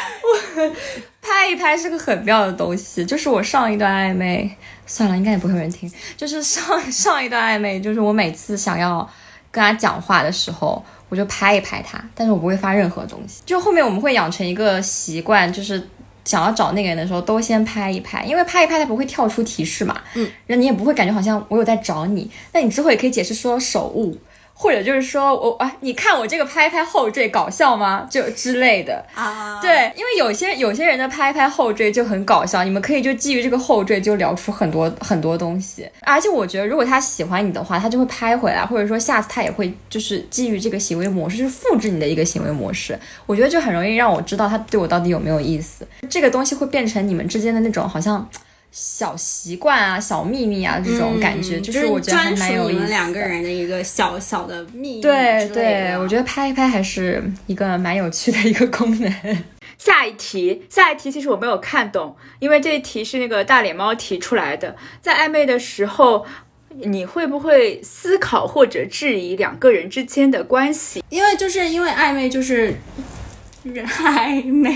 [1.20, 4.48] 拍一拍是个很妙的东西，就是我上一段暧昧，
[4.86, 5.92] 算了，应该也不会有人听。
[6.16, 9.10] 就是上上一段暧昧，就是我每次想要
[9.50, 13.42] 跟他讲话的时候，我就拍一拍他，但是我不会发任何东西。
[13.46, 15.88] 就后面我们会养成一个习惯，就是
[16.24, 24.16] 想要找那个人的时候，都先拍一拍，因为拍一拍他不会跳出提示嘛，嗯，那你也不会感觉好像我有在找你，那你之后也可以解释说手误。
[24.60, 28.04] 或者就是说我啊，你看我这个拍拍后缀搞笑吗？
[28.10, 35.88] 就之类的，啊，对，因为有些有些人的拍拍后缀就很搞笑，你们可以就基于这个后缀就聊出很多很多东西。
[36.00, 42.98] 而且我觉得，如果他喜欢你的话，他就会拍回来，或者说下次他也会就是基于这个行为模式，就是复制你的一个行为模式。
[43.26, 45.86] 我觉得就很容易让我知道他对我到底有没有意思。
[46.10, 48.28] 这个东西会变成你们之间的那种好像
[48.70, 52.80] 小习惯啊、小秘密啊这种感觉，嗯就是我觉得还专属你蛮有意思的。
[52.80, 55.08] 们两个人的一个小小的秘密的。
[55.10, 59.12] 对对，我觉得拍一拍还是一个蛮有趣的一个功能。
[59.78, 64.74] 下一题，下一题其实我没有看懂，因为这一题是那个大脸猫提出来的。
[65.00, 66.26] 在暧昧的时候，
[66.70, 71.02] 你会不会思考或者质疑两个人之间的关系？
[71.08, 72.74] 因为就是因为暧昧就是
[73.64, 74.70] 暧昧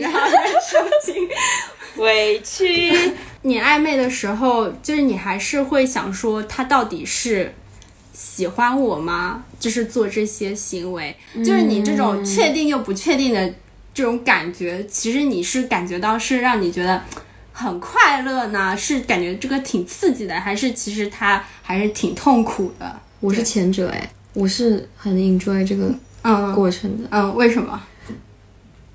[0.00, 1.28] 让人受尽。
[1.98, 2.92] 委屈，
[3.42, 7.54] 你暧昧的时候，就是你还是会想说他到底是
[8.12, 9.44] 喜欢我吗？
[9.58, 13.54] 就是做这些行为，就是你这种确定又不确定的
[13.92, 17.02] 这种感觉，其实你是感觉到是让你觉得
[17.52, 18.76] 很快乐呢？
[18.76, 23.00] 是感觉这个挺刺激的，还是其实他还是挺痛苦的？
[23.20, 27.08] 我是前者哎，我是很 enjoy 这个嗯过程的。
[27.10, 27.82] 嗯，为什么？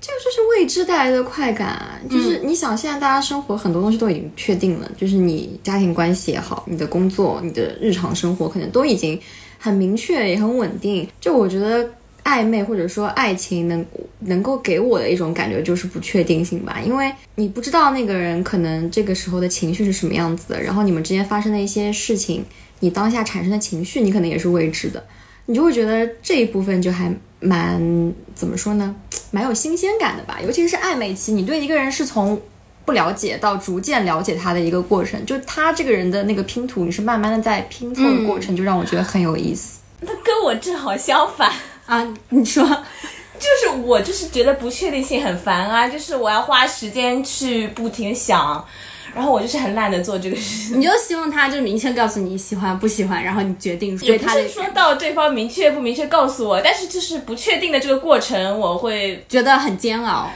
[0.06, 1.98] 这个就是未知带来的快感啊！
[2.10, 9.18] 就是你想，现在大家生活很多东西都已经确定了，就是你家庭关系也好，你的工作、你的日常生活可能都已经
[9.58, 11.08] 很明确，也很稳定。
[11.18, 11.90] 就我觉得
[12.22, 13.82] 暧昧或者说爱情能
[14.18, 22.44] 能够给我的一种感觉就是不确定性吧，因为你不知道那个人可能这个时候的情绪是什么样子的，然后你们之间发生的一些事情，
[22.80, 25.02] 你当下产生的情绪，你可能也是未知的。
[25.46, 27.10] 你就会觉得这一部分就还
[27.44, 28.94] 蛮怎么说呢，
[29.30, 30.38] 蛮有新鲜感的吧。
[30.42, 32.40] 尤其是暧昧期，你对一个人是从
[32.84, 39.80] 不了解到逐渐了解他的一个过程，就他这个人的那个拼图，你是慢慢的在拼凑的过程，就让我觉得很有意思。
[40.00, 41.52] 那跟我正好相反。
[41.86, 42.64] 啊，你说，
[43.38, 48.66] 就是我就是觉得不确定性很烦啊，就是我要花时间去不停想，
[49.14, 50.78] 然后我就是很懒得做这个事情。
[50.80, 60.30] 你就希望他就明确告诉你喜欢不喜欢，然后你决定对他的是说到对方明确不明确告诉我，但是就是不确定的这个过程，我会觉得很煎熬。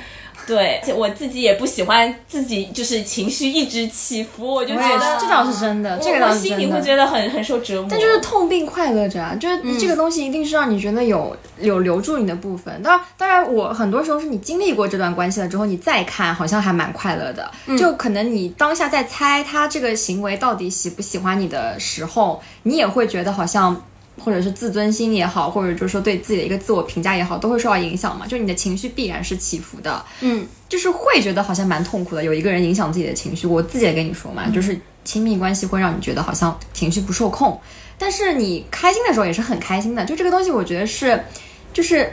[0.48, 6.78] 对我自己也不喜欢自己就是情绪一直起伏，我就觉得这倒是真的，这个心里会。
[6.88, 7.88] 觉得很很受折磨。
[7.90, 12.82] 但就是痛并快乐着啊，就是这个东西一定是让你觉得有有留住你的部分。
[12.82, 17.50] 当然，当然，我很多时候是你经历过这段关系了之后，你再看好像还蛮快乐的。
[17.76, 23.78] 就可能你当下在猜他这个行为到底喜不喜欢你的时候，你也会觉得好像。
[24.18, 28.26] 或者是自尊心也好，或者就是说对自己的一个自我评价也好，都会受到影响嘛。
[28.26, 32.24] 就你的情绪必然是起伏的，嗯，就是会觉得好像蛮痛苦的。
[32.24, 37.61] 有一个人影响自己的情绪，我自己也跟你说嘛，就是亲密关系会让你觉得好像情绪不受控，
[37.96, 40.04] 但是你开心的时候也是很开心的。
[40.04, 41.22] 就这个东西，我觉得是，
[41.72, 42.12] 就是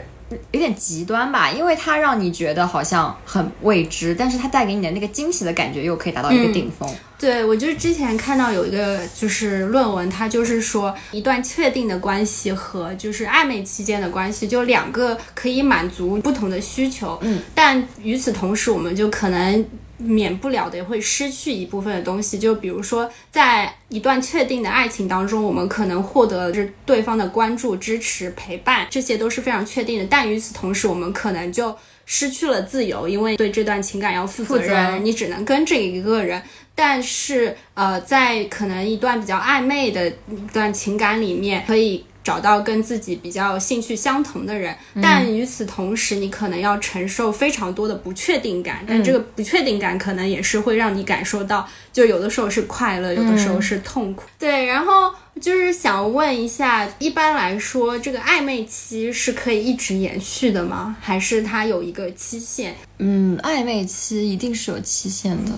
[0.50, 6.88] 有点极端吧，因为它让你觉得好像很未知，但是它带给你的那个惊喜的感觉又可以达到一个顶峰。
[7.18, 19.64] 对，我就是之前看到有一个就是论文，它就是说一段确定的关系和就是暧昧期间的关系，就两个可以满足不同的需求，嗯，但与此同时，我们就可能。
[19.98, 30.06] 免不了的会失去一部分的东西，就比如说，在一段确定的爱情当中，我们可能获得的是对方的关注、支持、陪伴，这些都是非常确定的。
[30.08, 36.42] 但与此同时，我们可能就失去了自由，因为对这段情感要负责负责任，你只能跟这一个人。
[36.74, 54.24] 但是，呃，在可能一段比较暧昧的一段情感里面，可以找到跟自己比较兴趣相同的人，但与此同时，你可能要承受非常多的不确定感，但这个不确定感可能也是会让你感受到，就有的时候是快乐，有的时候是痛苦。
[54.40, 60.96] 对，然后就是想问一下，一般来说，这个暧昧期是可以一直延续的吗？
[61.00, 62.74] 还是它有一个期限？
[62.98, 65.52] 嗯，暧昧期一定是有期限的。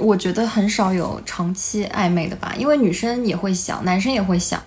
[0.00, 4.62] 我觉得很少有长期暧昧的吧，因为女生也会想，男生也会想。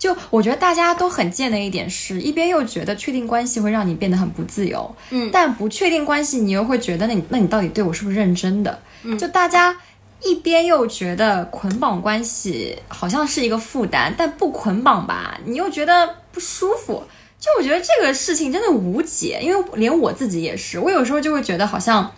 [0.00, 8.82] 就我觉得大家都很贱的一点是，一边又觉得确定关系会让你变得很不自由，嗯，但不确定关系你又会觉得，那你那你到底对我是不是认真的？
[9.04, 9.76] 嗯，就大家
[10.22, 17.04] 一边又觉得捆绑关系好像是一个负担，但不捆绑吧，你又觉得不舒服。
[17.38, 22.10] 就我觉得这个事情真的无解，因为连我自己也是，我有时候就会觉得好像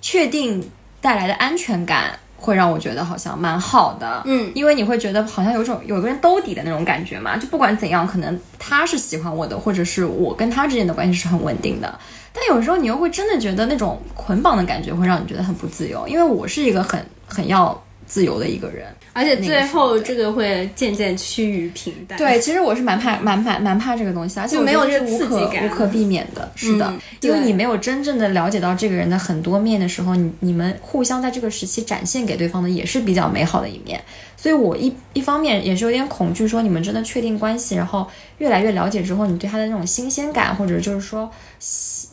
[0.00, 0.70] 确定。
[1.00, 11.98] 带来的安全感会让我觉得好像蛮好的，嗯，因为你会觉得好像有种有个人兜底的那种感觉嘛，就不管怎样，可能他是喜欢我的，或者是我跟他之间的关系是很稳定的，
[12.32, 17.76] 但有时候你又会真的觉得那种捆绑的感觉会让你觉得很不自由，因为我是一个很很要
[18.08, 18.86] 自由的一个人。
[19.12, 22.16] 而且最后这个会渐渐趋于平淡。
[22.18, 26.50] 对，其实我是蛮怕、蛮怕、蛮怕这个东西，而且没有这无可无可避免的。
[26.54, 34.00] 是的，因为你没有真正的了解到这个人的很多面的时候，你你们互相在这个时期展现给对方的也是比较美好的一面。
[34.38, 38.08] 所以我一一方面也是有点恐惧，说你们真的确定关系，然后
[38.38, 41.30] 越来越了解之后，你对他的那种新鲜感，或者就是说。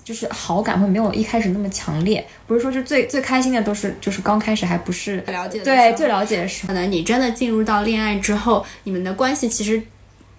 [0.03, 9.81] 就是好感会没有一开始那么强烈，不是说就最最开心的都是就是刚开始还不是了解对最了解的时候，可能你真的进入到恋爱之后，你们的关系其实。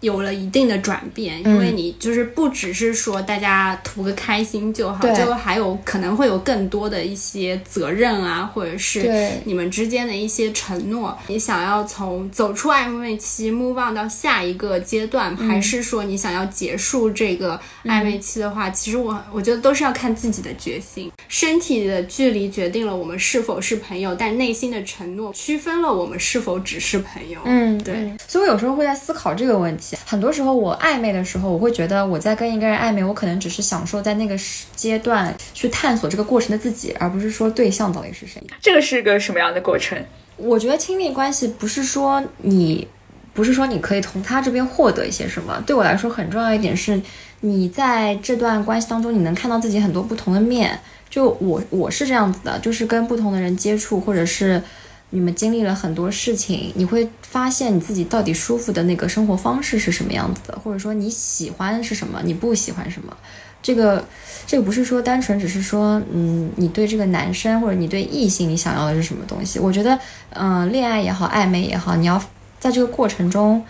[0.07, 11.19] 有了一定的转变，因为你就是不只是说大家图个开心就好，就还有可能会有更多的一些责任啊，或者是你们之间的一些承诺。
[11.27, 21.11] 你想要从走出暧昧期 move on 到下一个阶段，还是说你想要结束这个暧昧期的话，其实我我觉得都是要看自己的决心。
[21.29, 27.41] 身体的距离决定了我们是否是朋友，但内心的承诺区分了我们是否只是朋友。
[27.45, 28.17] 嗯，对。
[28.29, 29.96] 所以我有时候会在思考这个问题。
[30.05, 34.37] 很多时候，我暧昧的时候，我会觉得我在跟一个人暧昧，我可能只是享受在那个
[34.75, 38.43] 阶段去探索这个过程的自己，而不是说对象到底是谁。
[38.61, 39.99] 这个是个什么样的过程？
[40.37, 42.87] 我觉得亲密关系不是说你，
[43.33, 45.63] 不是说你可以从他这边获得一些什么。
[45.67, 47.01] 对我来说，很重要一点是，
[47.41, 50.79] 你在这段关系当中，你能看到自己很多不同的面。
[51.09, 54.63] 就我，我是这样子的，就是跟不同的人接触，或者是。
[55.11, 63.17] 你们经历了很多事情，你会发现你自己到底舒服的那个生活方式是什么样子的，或者说你喜欢是什么，你不喜欢什么。
[63.63, 64.05] 这个，
[64.47, 69.59] 这个不是说单纯只是说，嗯，你对这个男生或者你对异性你想要的是什么东西？
[69.59, 69.99] 我觉得，
[70.31, 72.23] 嗯，恋爱也好，暧昧也好，你要
[72.61, 73.65] 在这个过程中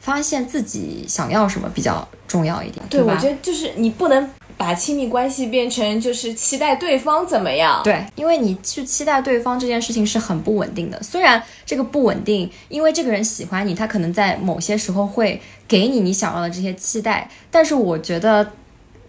[0.00, 2.84] 发现自己想要什么比较重要一点。
[2.88, 4.28] 对，我觉得就是你不能。
[4.60, 7.80] 把亲密关系变成就是期待对方怎么样？
[7.82, 11.02] 对，因为你去期待对方这件事情是很不稳定的。
[11.02, 18.52] 虽然这个不稳定，因为这个人喜欢你，他可能在某些时候会给你你想要的这些期待，但是我觉得。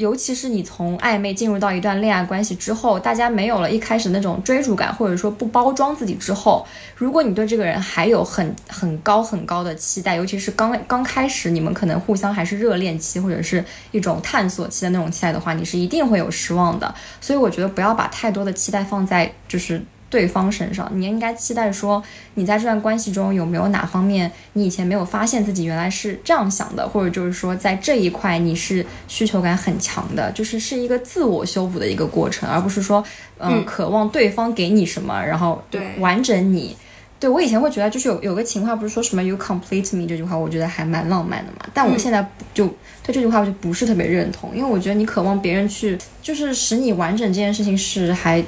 [0.02, 16.94] 尤其是你从暧昧进入到一段恋爱关系之后，大家没有了一开始那种追逐感，或者说不包装自己之后，如果你对这个人还有很很高很高的期待，尤其是刚刚开始你们可能互相还是热恋期或者是一种探索期的那种期待的话，你是一定会有失望的。
[17.22, 19.82] 所以我觉得不要把太多的期待放在就是。
[20.12, 22.04] 对方身上，你应该期待说，
[22.34, 33.02] 你在这段关系中有没有哪方面你以前没有发现自己原来是这样想的，或者就是说在这一块你是需求感很强的，就是是一个自我修补的一个过程，而不是说，
[33.40, 36.76] 嗯，渴望对方给你什么，然后对完整你。
[37.18, 42.66] 对我以前会觉得就是有有个情况不是说什么 you complete me 这句话，我觉得还蛮浪漫的嘛，但我现在就
[43.04, 48.44] 对这句话我就不是特别认同，因为我觉得你渴望别人去就是使你完整这件事情是还。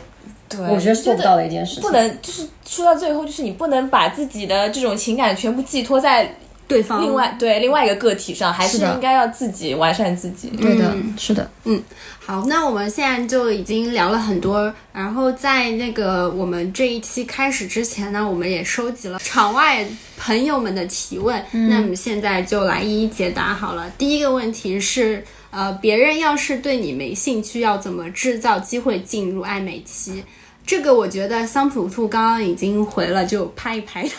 [0.62, 6.36] 我觉得做不到的一件事，不能就是说到最后，就是你不能把自己的这种情感全部寄托在
[6.66, 10.49] 对方另外对另外一个个体上，还是应该要自己完善自己。
[10.49, 11.84] 对的，是的，嗯，
[12.26, 19.86] 好，那我们现在就已经聊了很多，然后在那个我们这一期开始之前呢，我们也收集了场外
[20.18, 23.89] 朋友们的提问，那我们现在就来一一解答好了。
[23.97, 30.24] 第一个问题是，呃，别人要是对你没兴趣，要怎么制造机会进入暧昧期？
[30.66, 34.03] 这个我觉得桑普兔刚刚已经回了，就拍一拍。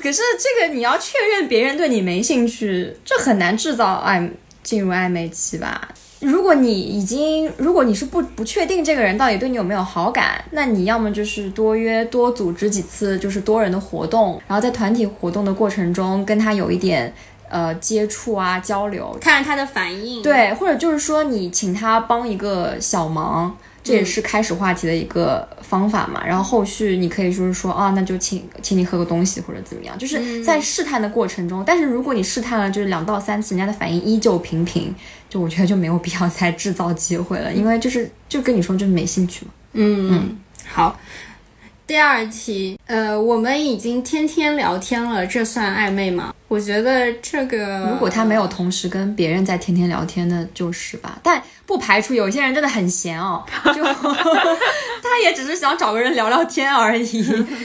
[0.00, 4.30] 可是这个你要确认别人对你没兴趣，这很难制造暧
[4.62, 5.88] 进入暧昧期吧？
[6.20, 17.12] 如果你已经，如果你是不不确定这个人到底对你有没有好感，那你要么就是多约多组织几次，就是多人的活动，然后在团体活动的过程中跟他有一点
[17.50, 26.26] 呃接触啊交流，看看他的反应。，对，或者就是说你请他帮一个小忙，这也是开始话题的一个方法嘛。
[26.26, 31.62] 然后后续你可以就是说啊，那就请请你喝个东西或者怎么样，就是在试探的过程中。
[31.64, 34.92] 但是如果你试探了就是两到三次，人家的反应依旧平平，
[35.28, 39.52] 就我觉得就没有必要再制造机会了，因为就是就跟你说就是没兴趣嘛。
[39.74, 40.98] 嗯，好。
[41.86, 46.34] 第二题，呃，我们已经天天聊天了，这算暧昧吗？
[46.48, 51.18] 我觉得这个，如果他没有同时跟别人在天天聊天，那就是吧。
[51.22, 53.82] 但不排除有些人真的很闲哦，就
[55.02, 57.22] 他也只是想找个人聊聊天而已。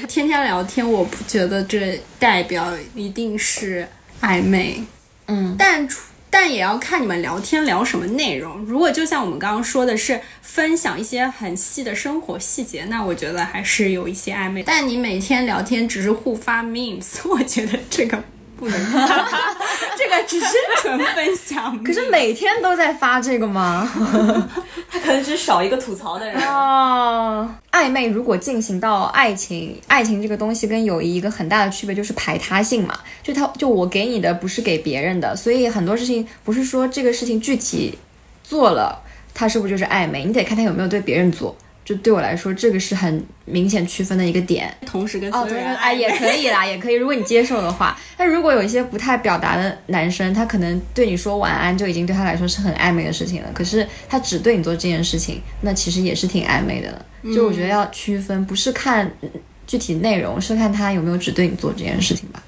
[0.08, 3.88] 天天聊天，我不觉得这代表一定是
[4.22, 4.84] 暧昧，
[5.28, 8.58] 嗯，但除但也要看你们聊天聊什么内容。
[8.60, 14.64] 如果就像我们刚刚说的是分享一些很细的生活细节，那我觉得还是有一些暧昧。
[14.64, 18.24] 但你每天聊天只是互发 memes， 我觉得这个
[18.60, 18.78] 不能，
[19.98, 20.48] 这个只是
[20.82, 21.82] 纯分享。
[21.82, 23.90] 可是每天都在发这个吗？
[24.92, 26.36] 他可能只少一个吐槽的人。
[26.42, 37.98] 啊，暧昧如果进行到爱情，爱情这个东西跟友谊一个很大的区别就是排他性嘛，就他就我给你的不是给别人的，所以很多事情不是说这个事情具体
[38.44, 39.02] 做了，
[39.34, 40.26] 他是不是就是暧昧？
[40.26, 41.56] 你得看他有没有对别人做。
[41.90, 44.72] 就对我来说，这个是很明显区分的一个点。
[44.86, 47.98] 同时跟所有人哎，也可以啦，也可以，如果你接受的话。
[48.16, 57.04] 但如果有一些不太表达的男生，他可能对你说晚安就已经对他来说是很暧昧的事情了，可是他只对你做这件事情，那其实也是挺暧昧的了。
[57.34, 59.30] 就我觉得要区分，不是看嗯
[59.66, 62.44] 具体内容，是看他有没有只对你做这件事情吧。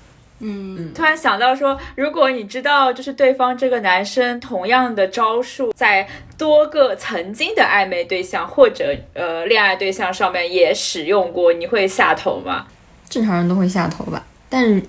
[0.93, 12.65] 突然想到说，如果你知道就是对方这个男生同样的招数在多个曾经的暧昧对象或者呃恋爱对象上面也使用过，你会下头吗？
[13.09, 14.81] 正常人都会下头吧，但是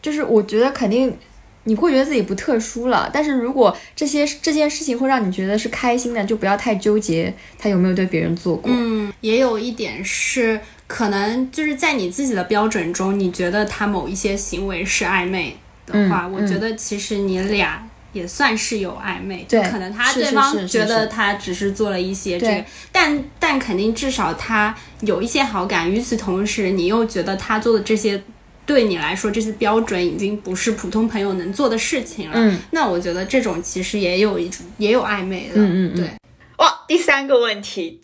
[0.00, 1.16] 就是我觉得肯定
[1.64, 3.10] 你会觉得自己不特殊了。
[3.12, 8.70] 但是如果这些这件事情会让你觉得是开心的，就不要太纠结他有没有对别人做过。
[8.72, 19.46] 嗯，也有一点是，可能就是在你自己的标准中，你觉得他某一些行为是暧昧的话，嗯我觉得其实你俩也算是有暧昧。
[19.48, 25.88] 对就可能他对方觉得他只是做了一些这个，但但肯定至少他有一些好感。
[25.88, 28.20] 与此同时，你又觉得他做的这些。
[28.66, 32.34] 对你来说，这些标准已经不是普通朋友能做的事情了。
[32.36, 35.54] 嗯，那我觉得这种其实也有一种也有暧昧的。
[35.54, 36.10] 嗯嗯嗯对。
[36.58, 38.00] 哇，第三个问题，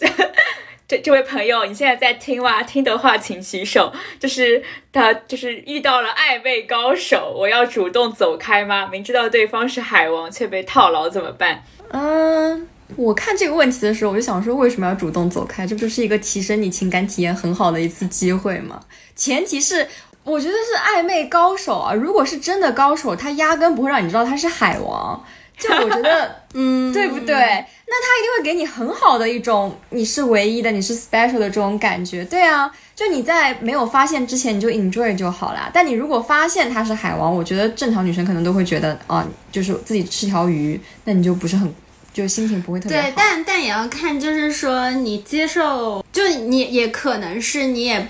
[0.88, 2.62] 这这位朋友，你现在在听吗？
[2.62, 3.92] 听的话请举手。
[4.20, 4.62] 就是
[4.92, 8.86] 他就是遇到了暧昧高手，我要主动走开吗？
[8.86, 11.64] 明知道对方是海王却被套牢怎么办？
[11.90, 15.66] 嗯，我看这个问题的时候，我就想说，为什么要主动走开？
[15.66, 18.80] 这不就是一个提升你情感体验很好的一次机会吗？
[19.16, 19.88] 前提是，
[20.22, 21.92] 我觉得是暧昧高手啊。
[21.92, 25.24] 如果是真的高手，他压根不会让你知道他是海王。
[25.58, 27.64] 就我觉得，嗯， 对不对？
[27.88, 32.24] 那他一定会给你很好的一种你是唯一的，你是 special 的这种感觉。
[32.24, 35.70] 对啊，就你在没有发现之前你就 enjoy 就好啦。
[35.72, 41.72] 但你如果发现他是海王，我觉得正常女生可能都会觉得啊，就是自己是条鱼，那你就不是很，
[42.12, 43.04] 就心情不会特别好。
[43.04, 48.08] 对，但但也要看，就是说你接受，就你也可能是你也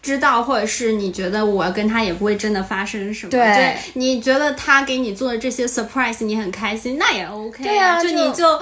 [0.00, 3.30] 知道，或者是你觉得我跟他也不会真的发生什么。
[3.30, 8.58] 对就你觉得他给你做的这些 surprise 你很开心，那也 OK 对啊就就你就。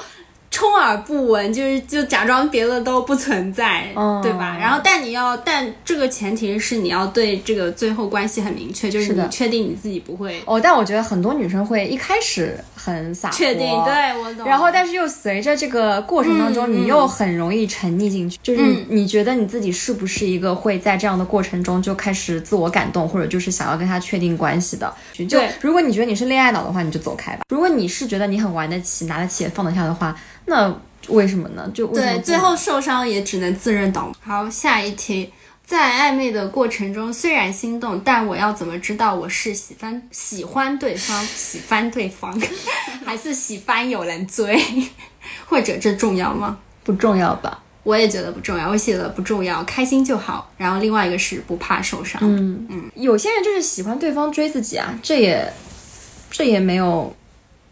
[0.57, 4.23] 充耳不闻，就是就假装别的都不存在，嗯。
[4.23, 4.57] 对吧？
[4.59, 14.47] 然后，但你要，但这个前提是你要对这个最后关系很明确，就是你确定你自己不会哦，但我觉得很多女生会一开始很洒脱，确定，对我懂。
[14.47, 24.93] 然后，但是又随着这个过程当中，嗯你又很容易沉溺进去，就是你觉得你自己是不是一个会在这样的过程中就开始自我感动，或者就是想要跟他确定关系的？
[25.29, 30.17] 就如果你觉得你是恋爱脑的话，你就走开吧；如果你是觉得你很玩得起、拿得起、也放得下的话，
[30.47, 30.75] 那
[31.09, 31.71] 为什么呢？
[31.75, 34.15] 就对，最后受伤也只能自认倒霉。
[34.21, 35.33] 好，下一题，
[35.65, 42.37] 在暧昧的过程中，虽然心动，但我要怎么知道我是喜欢喜欢对方，喜欢对方，
[43.05, 44.61] 还是喜欢有人追？
[45.47, 46.59] 或者这重要吗？
[46.83, 47.63] 不重要吧？
[47.83, 50.51] 我也觉得不重要，我写的不重要，开心就好。
[50.57, 52.21] 然后另外一个是不怕受伤。
[52.23, 55.53] 嗯嗯，有些人就是喜欢对方追自己啊，这也
[56.31, 57.15] 这也没有，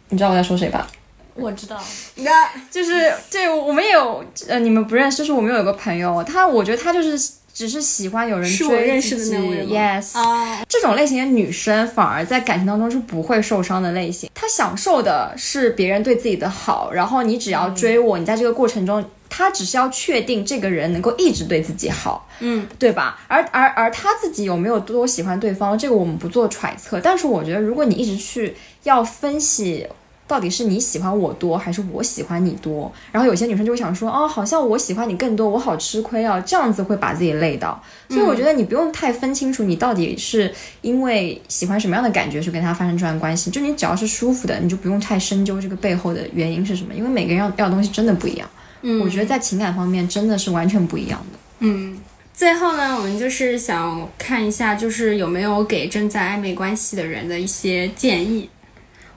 [0.08, 0.86] 你知道我在说谁吧？
[1.34, 1.82] 我知道，
[2.70, 23.20] 就是这我们有呃，你们不认识，就是我们有一个朋友，他我觉得他就是只是喜欢有人是我追认识的自己那位，yes，啊，这种类型的女生反而在感情当中是不会受伤的类型，她享受的是别人对自己的好，然后你只要追我，你在这个过程中，她只是要确定这个人能够一直对自己好，嗯，对吧？
[23.26, 29.86] 而而而她自己有没有多喜欢对方，这个我们不做揣测，但是我觉得如果你一直去要分析。
[30.26, 32.90] 到底是你喜欢我多，还是我喜欢你多？
[33.12, 37.82] 然后有些女生就会想说，哦，好像我喜欢你更多，我好吃亏啊，这样子会把自己累到。
[38.08, 43.50] 所以我觉得你不用太分清楚，你到底是因为喜欢什么样的感觉去跟他发生这段关系。
[43.50, 48.48] 就你只要是舒服的，你就不用太深究这个背后的原因是什么，因为每个人要要的东西真的不一样。
[48.82, 51.38] 嗯，我觉得在情感方面真的是完全不一样的。
[51.60, 51.98] 嗯，
[52.32, 58.48] 最后呢，我们就是想看一下，就是有没有给正在暧昧关系的人的一些建议。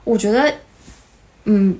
[0.04, 0.50] 我觉得，
[1.50, 1.76] 嗯，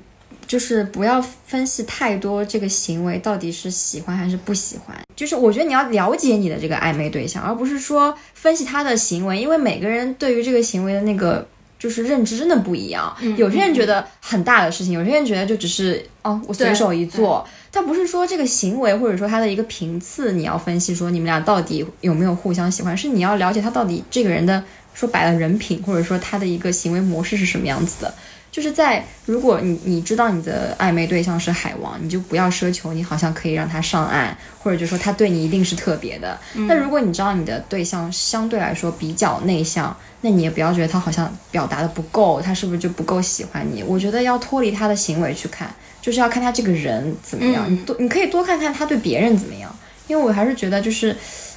[0.47, 4.97] 就是不要分析太多这个行为到底是喜欢还是不喜欢。
[5.15, 11.47] 就是我觉得你要了解你的这个暧昧对象，而不是说分析他的行为，因为每个人对于这个行为的那个
[11.77, 13.15] 就是认知真的不一样。
[13.37, 17.47] 有些人觉得很大的事情，有些人觉得就只是哦，我随手一做。
[17.71, 24.63] 但不是说这个行为或者说他的一个频次，你要分析说你们俩到底有没有互相喜欢，是你要了解他到底这个人的
[24.95, 28.11] 说白了人品，或者说他的一个行为模式是什么样子的。
[28.51, 36.37] 就是在如果你你知道你的暧昧对象是海王，你就不要奢求你好像可以让他上岸，或者就说他对你一定是特别的。
[36.67, 43.83] 那、如果你知道你的对象相对来说比较内向，那你也不要觉得他好像表达的不够，他是不是就不够喜欢你？
[43.83, 47.71] 我觉得要脱离他的行为去看，就是要看他这个人怎么样。
[47.71, 49.73] 你多你可以多看看他对别人怎么样，
[50.07, 51.15] 因为我还是觉得就是。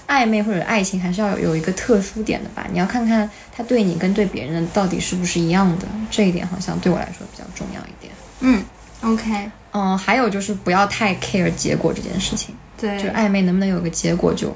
[0.09, 8.13] 暧昧或者爱情还是要有有一个特殊点的吧，你要看看他对你跟对别人到底是不是一样的，这一点好像对我来说比较重要一点。
[8.41, 8.63] 嗯
[9.03, 14.55] ，OK，嗯，还有就是不要太 care 结果这件事情，对，就是暧昧能不能有个结果就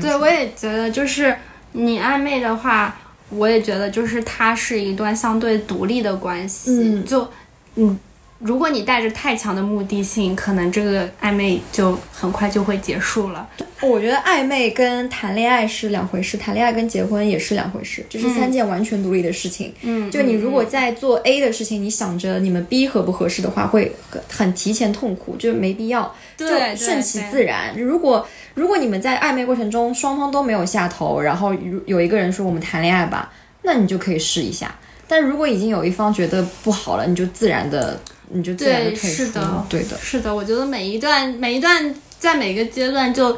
[0.00, 1.36] 对，我也觉得，就是
[1.72, 2.96] 你暧昧的话，
[3.30, 6.70] 我也觉得就是它是一段相对独立的关系。
[6.70, 7.30] 嗯就
[7.74, 7.98] 嗯，
[8.38, 13.48] 如果你带着太强的目的性，可能这个暧昧就很快就会结束了。
[13.82, 19.74] 我觉得暧昧跟谈恋爱是两回事，谈恋爱跟结婚也是两回事，这是三件完全独立的事情。
[19.82, 27.76] 嗯就你如果在做 A 的事情，你想着你们 B 合不合适的话，会很很提前痛苦，就没必要，就对顺其自然。
[27.76, 33.32] 如果如果你们在暧昧过程中双方都没有下头，然后有有一个人说我们谈恋爱吧，
[33.62, 34.72] 那你就可以试一下。
[35.08, 37.98] 但如果已经有一方觉得不好了，你就自然的，
[38.30, 39.06] 你就自然退出。
[39.06, 39.98] 是的对的。
[39.98, 43.36] 是的，我觉得每一段每一段在每个阶段就，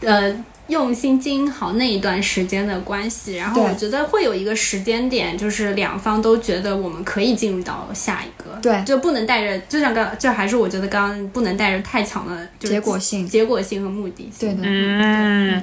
[0.00, 0.44] 呃。
[0.68, 14.48] 用心经营好那一段时间的关系，然后我觉得会有一个时间点，就是两方都觉得我们可以进入到下一个，对就不能带着，就像刚，这还是我觉得刚刚不能带着太强的、就是、结果性结果性和目的性。
[14.48, 14.62] 对的。
[14.64, 15.62] 嗯，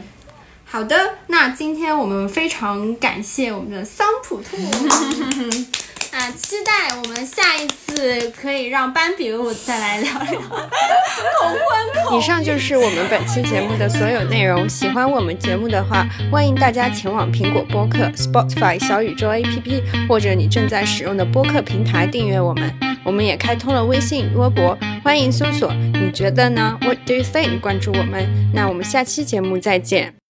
[0.72, 0.96] 好的，
[1.28, 4.56] 那今天我们非常感谢我们的桑普兔，
[6.16, 10.40] 啊，期待我们下一次可以让斑比为我再来聊聊
[12.18, 14.68] 以上就是我们本期节目的所有内容。
[14.68, 22.74] 喜欢我们节目的话，欢迎大家前往苹果播客、Spotify、小宇宙 APP 或者你正在使用的播客平台订阅我们。
[23.04, 27.60] 我们也开通了微信、微博，欢迎搜索“你觉得呢？”What do you think？
[27.60, 28.26] 关注我们。
[28.54, 30.21] 那我们下期节目再见。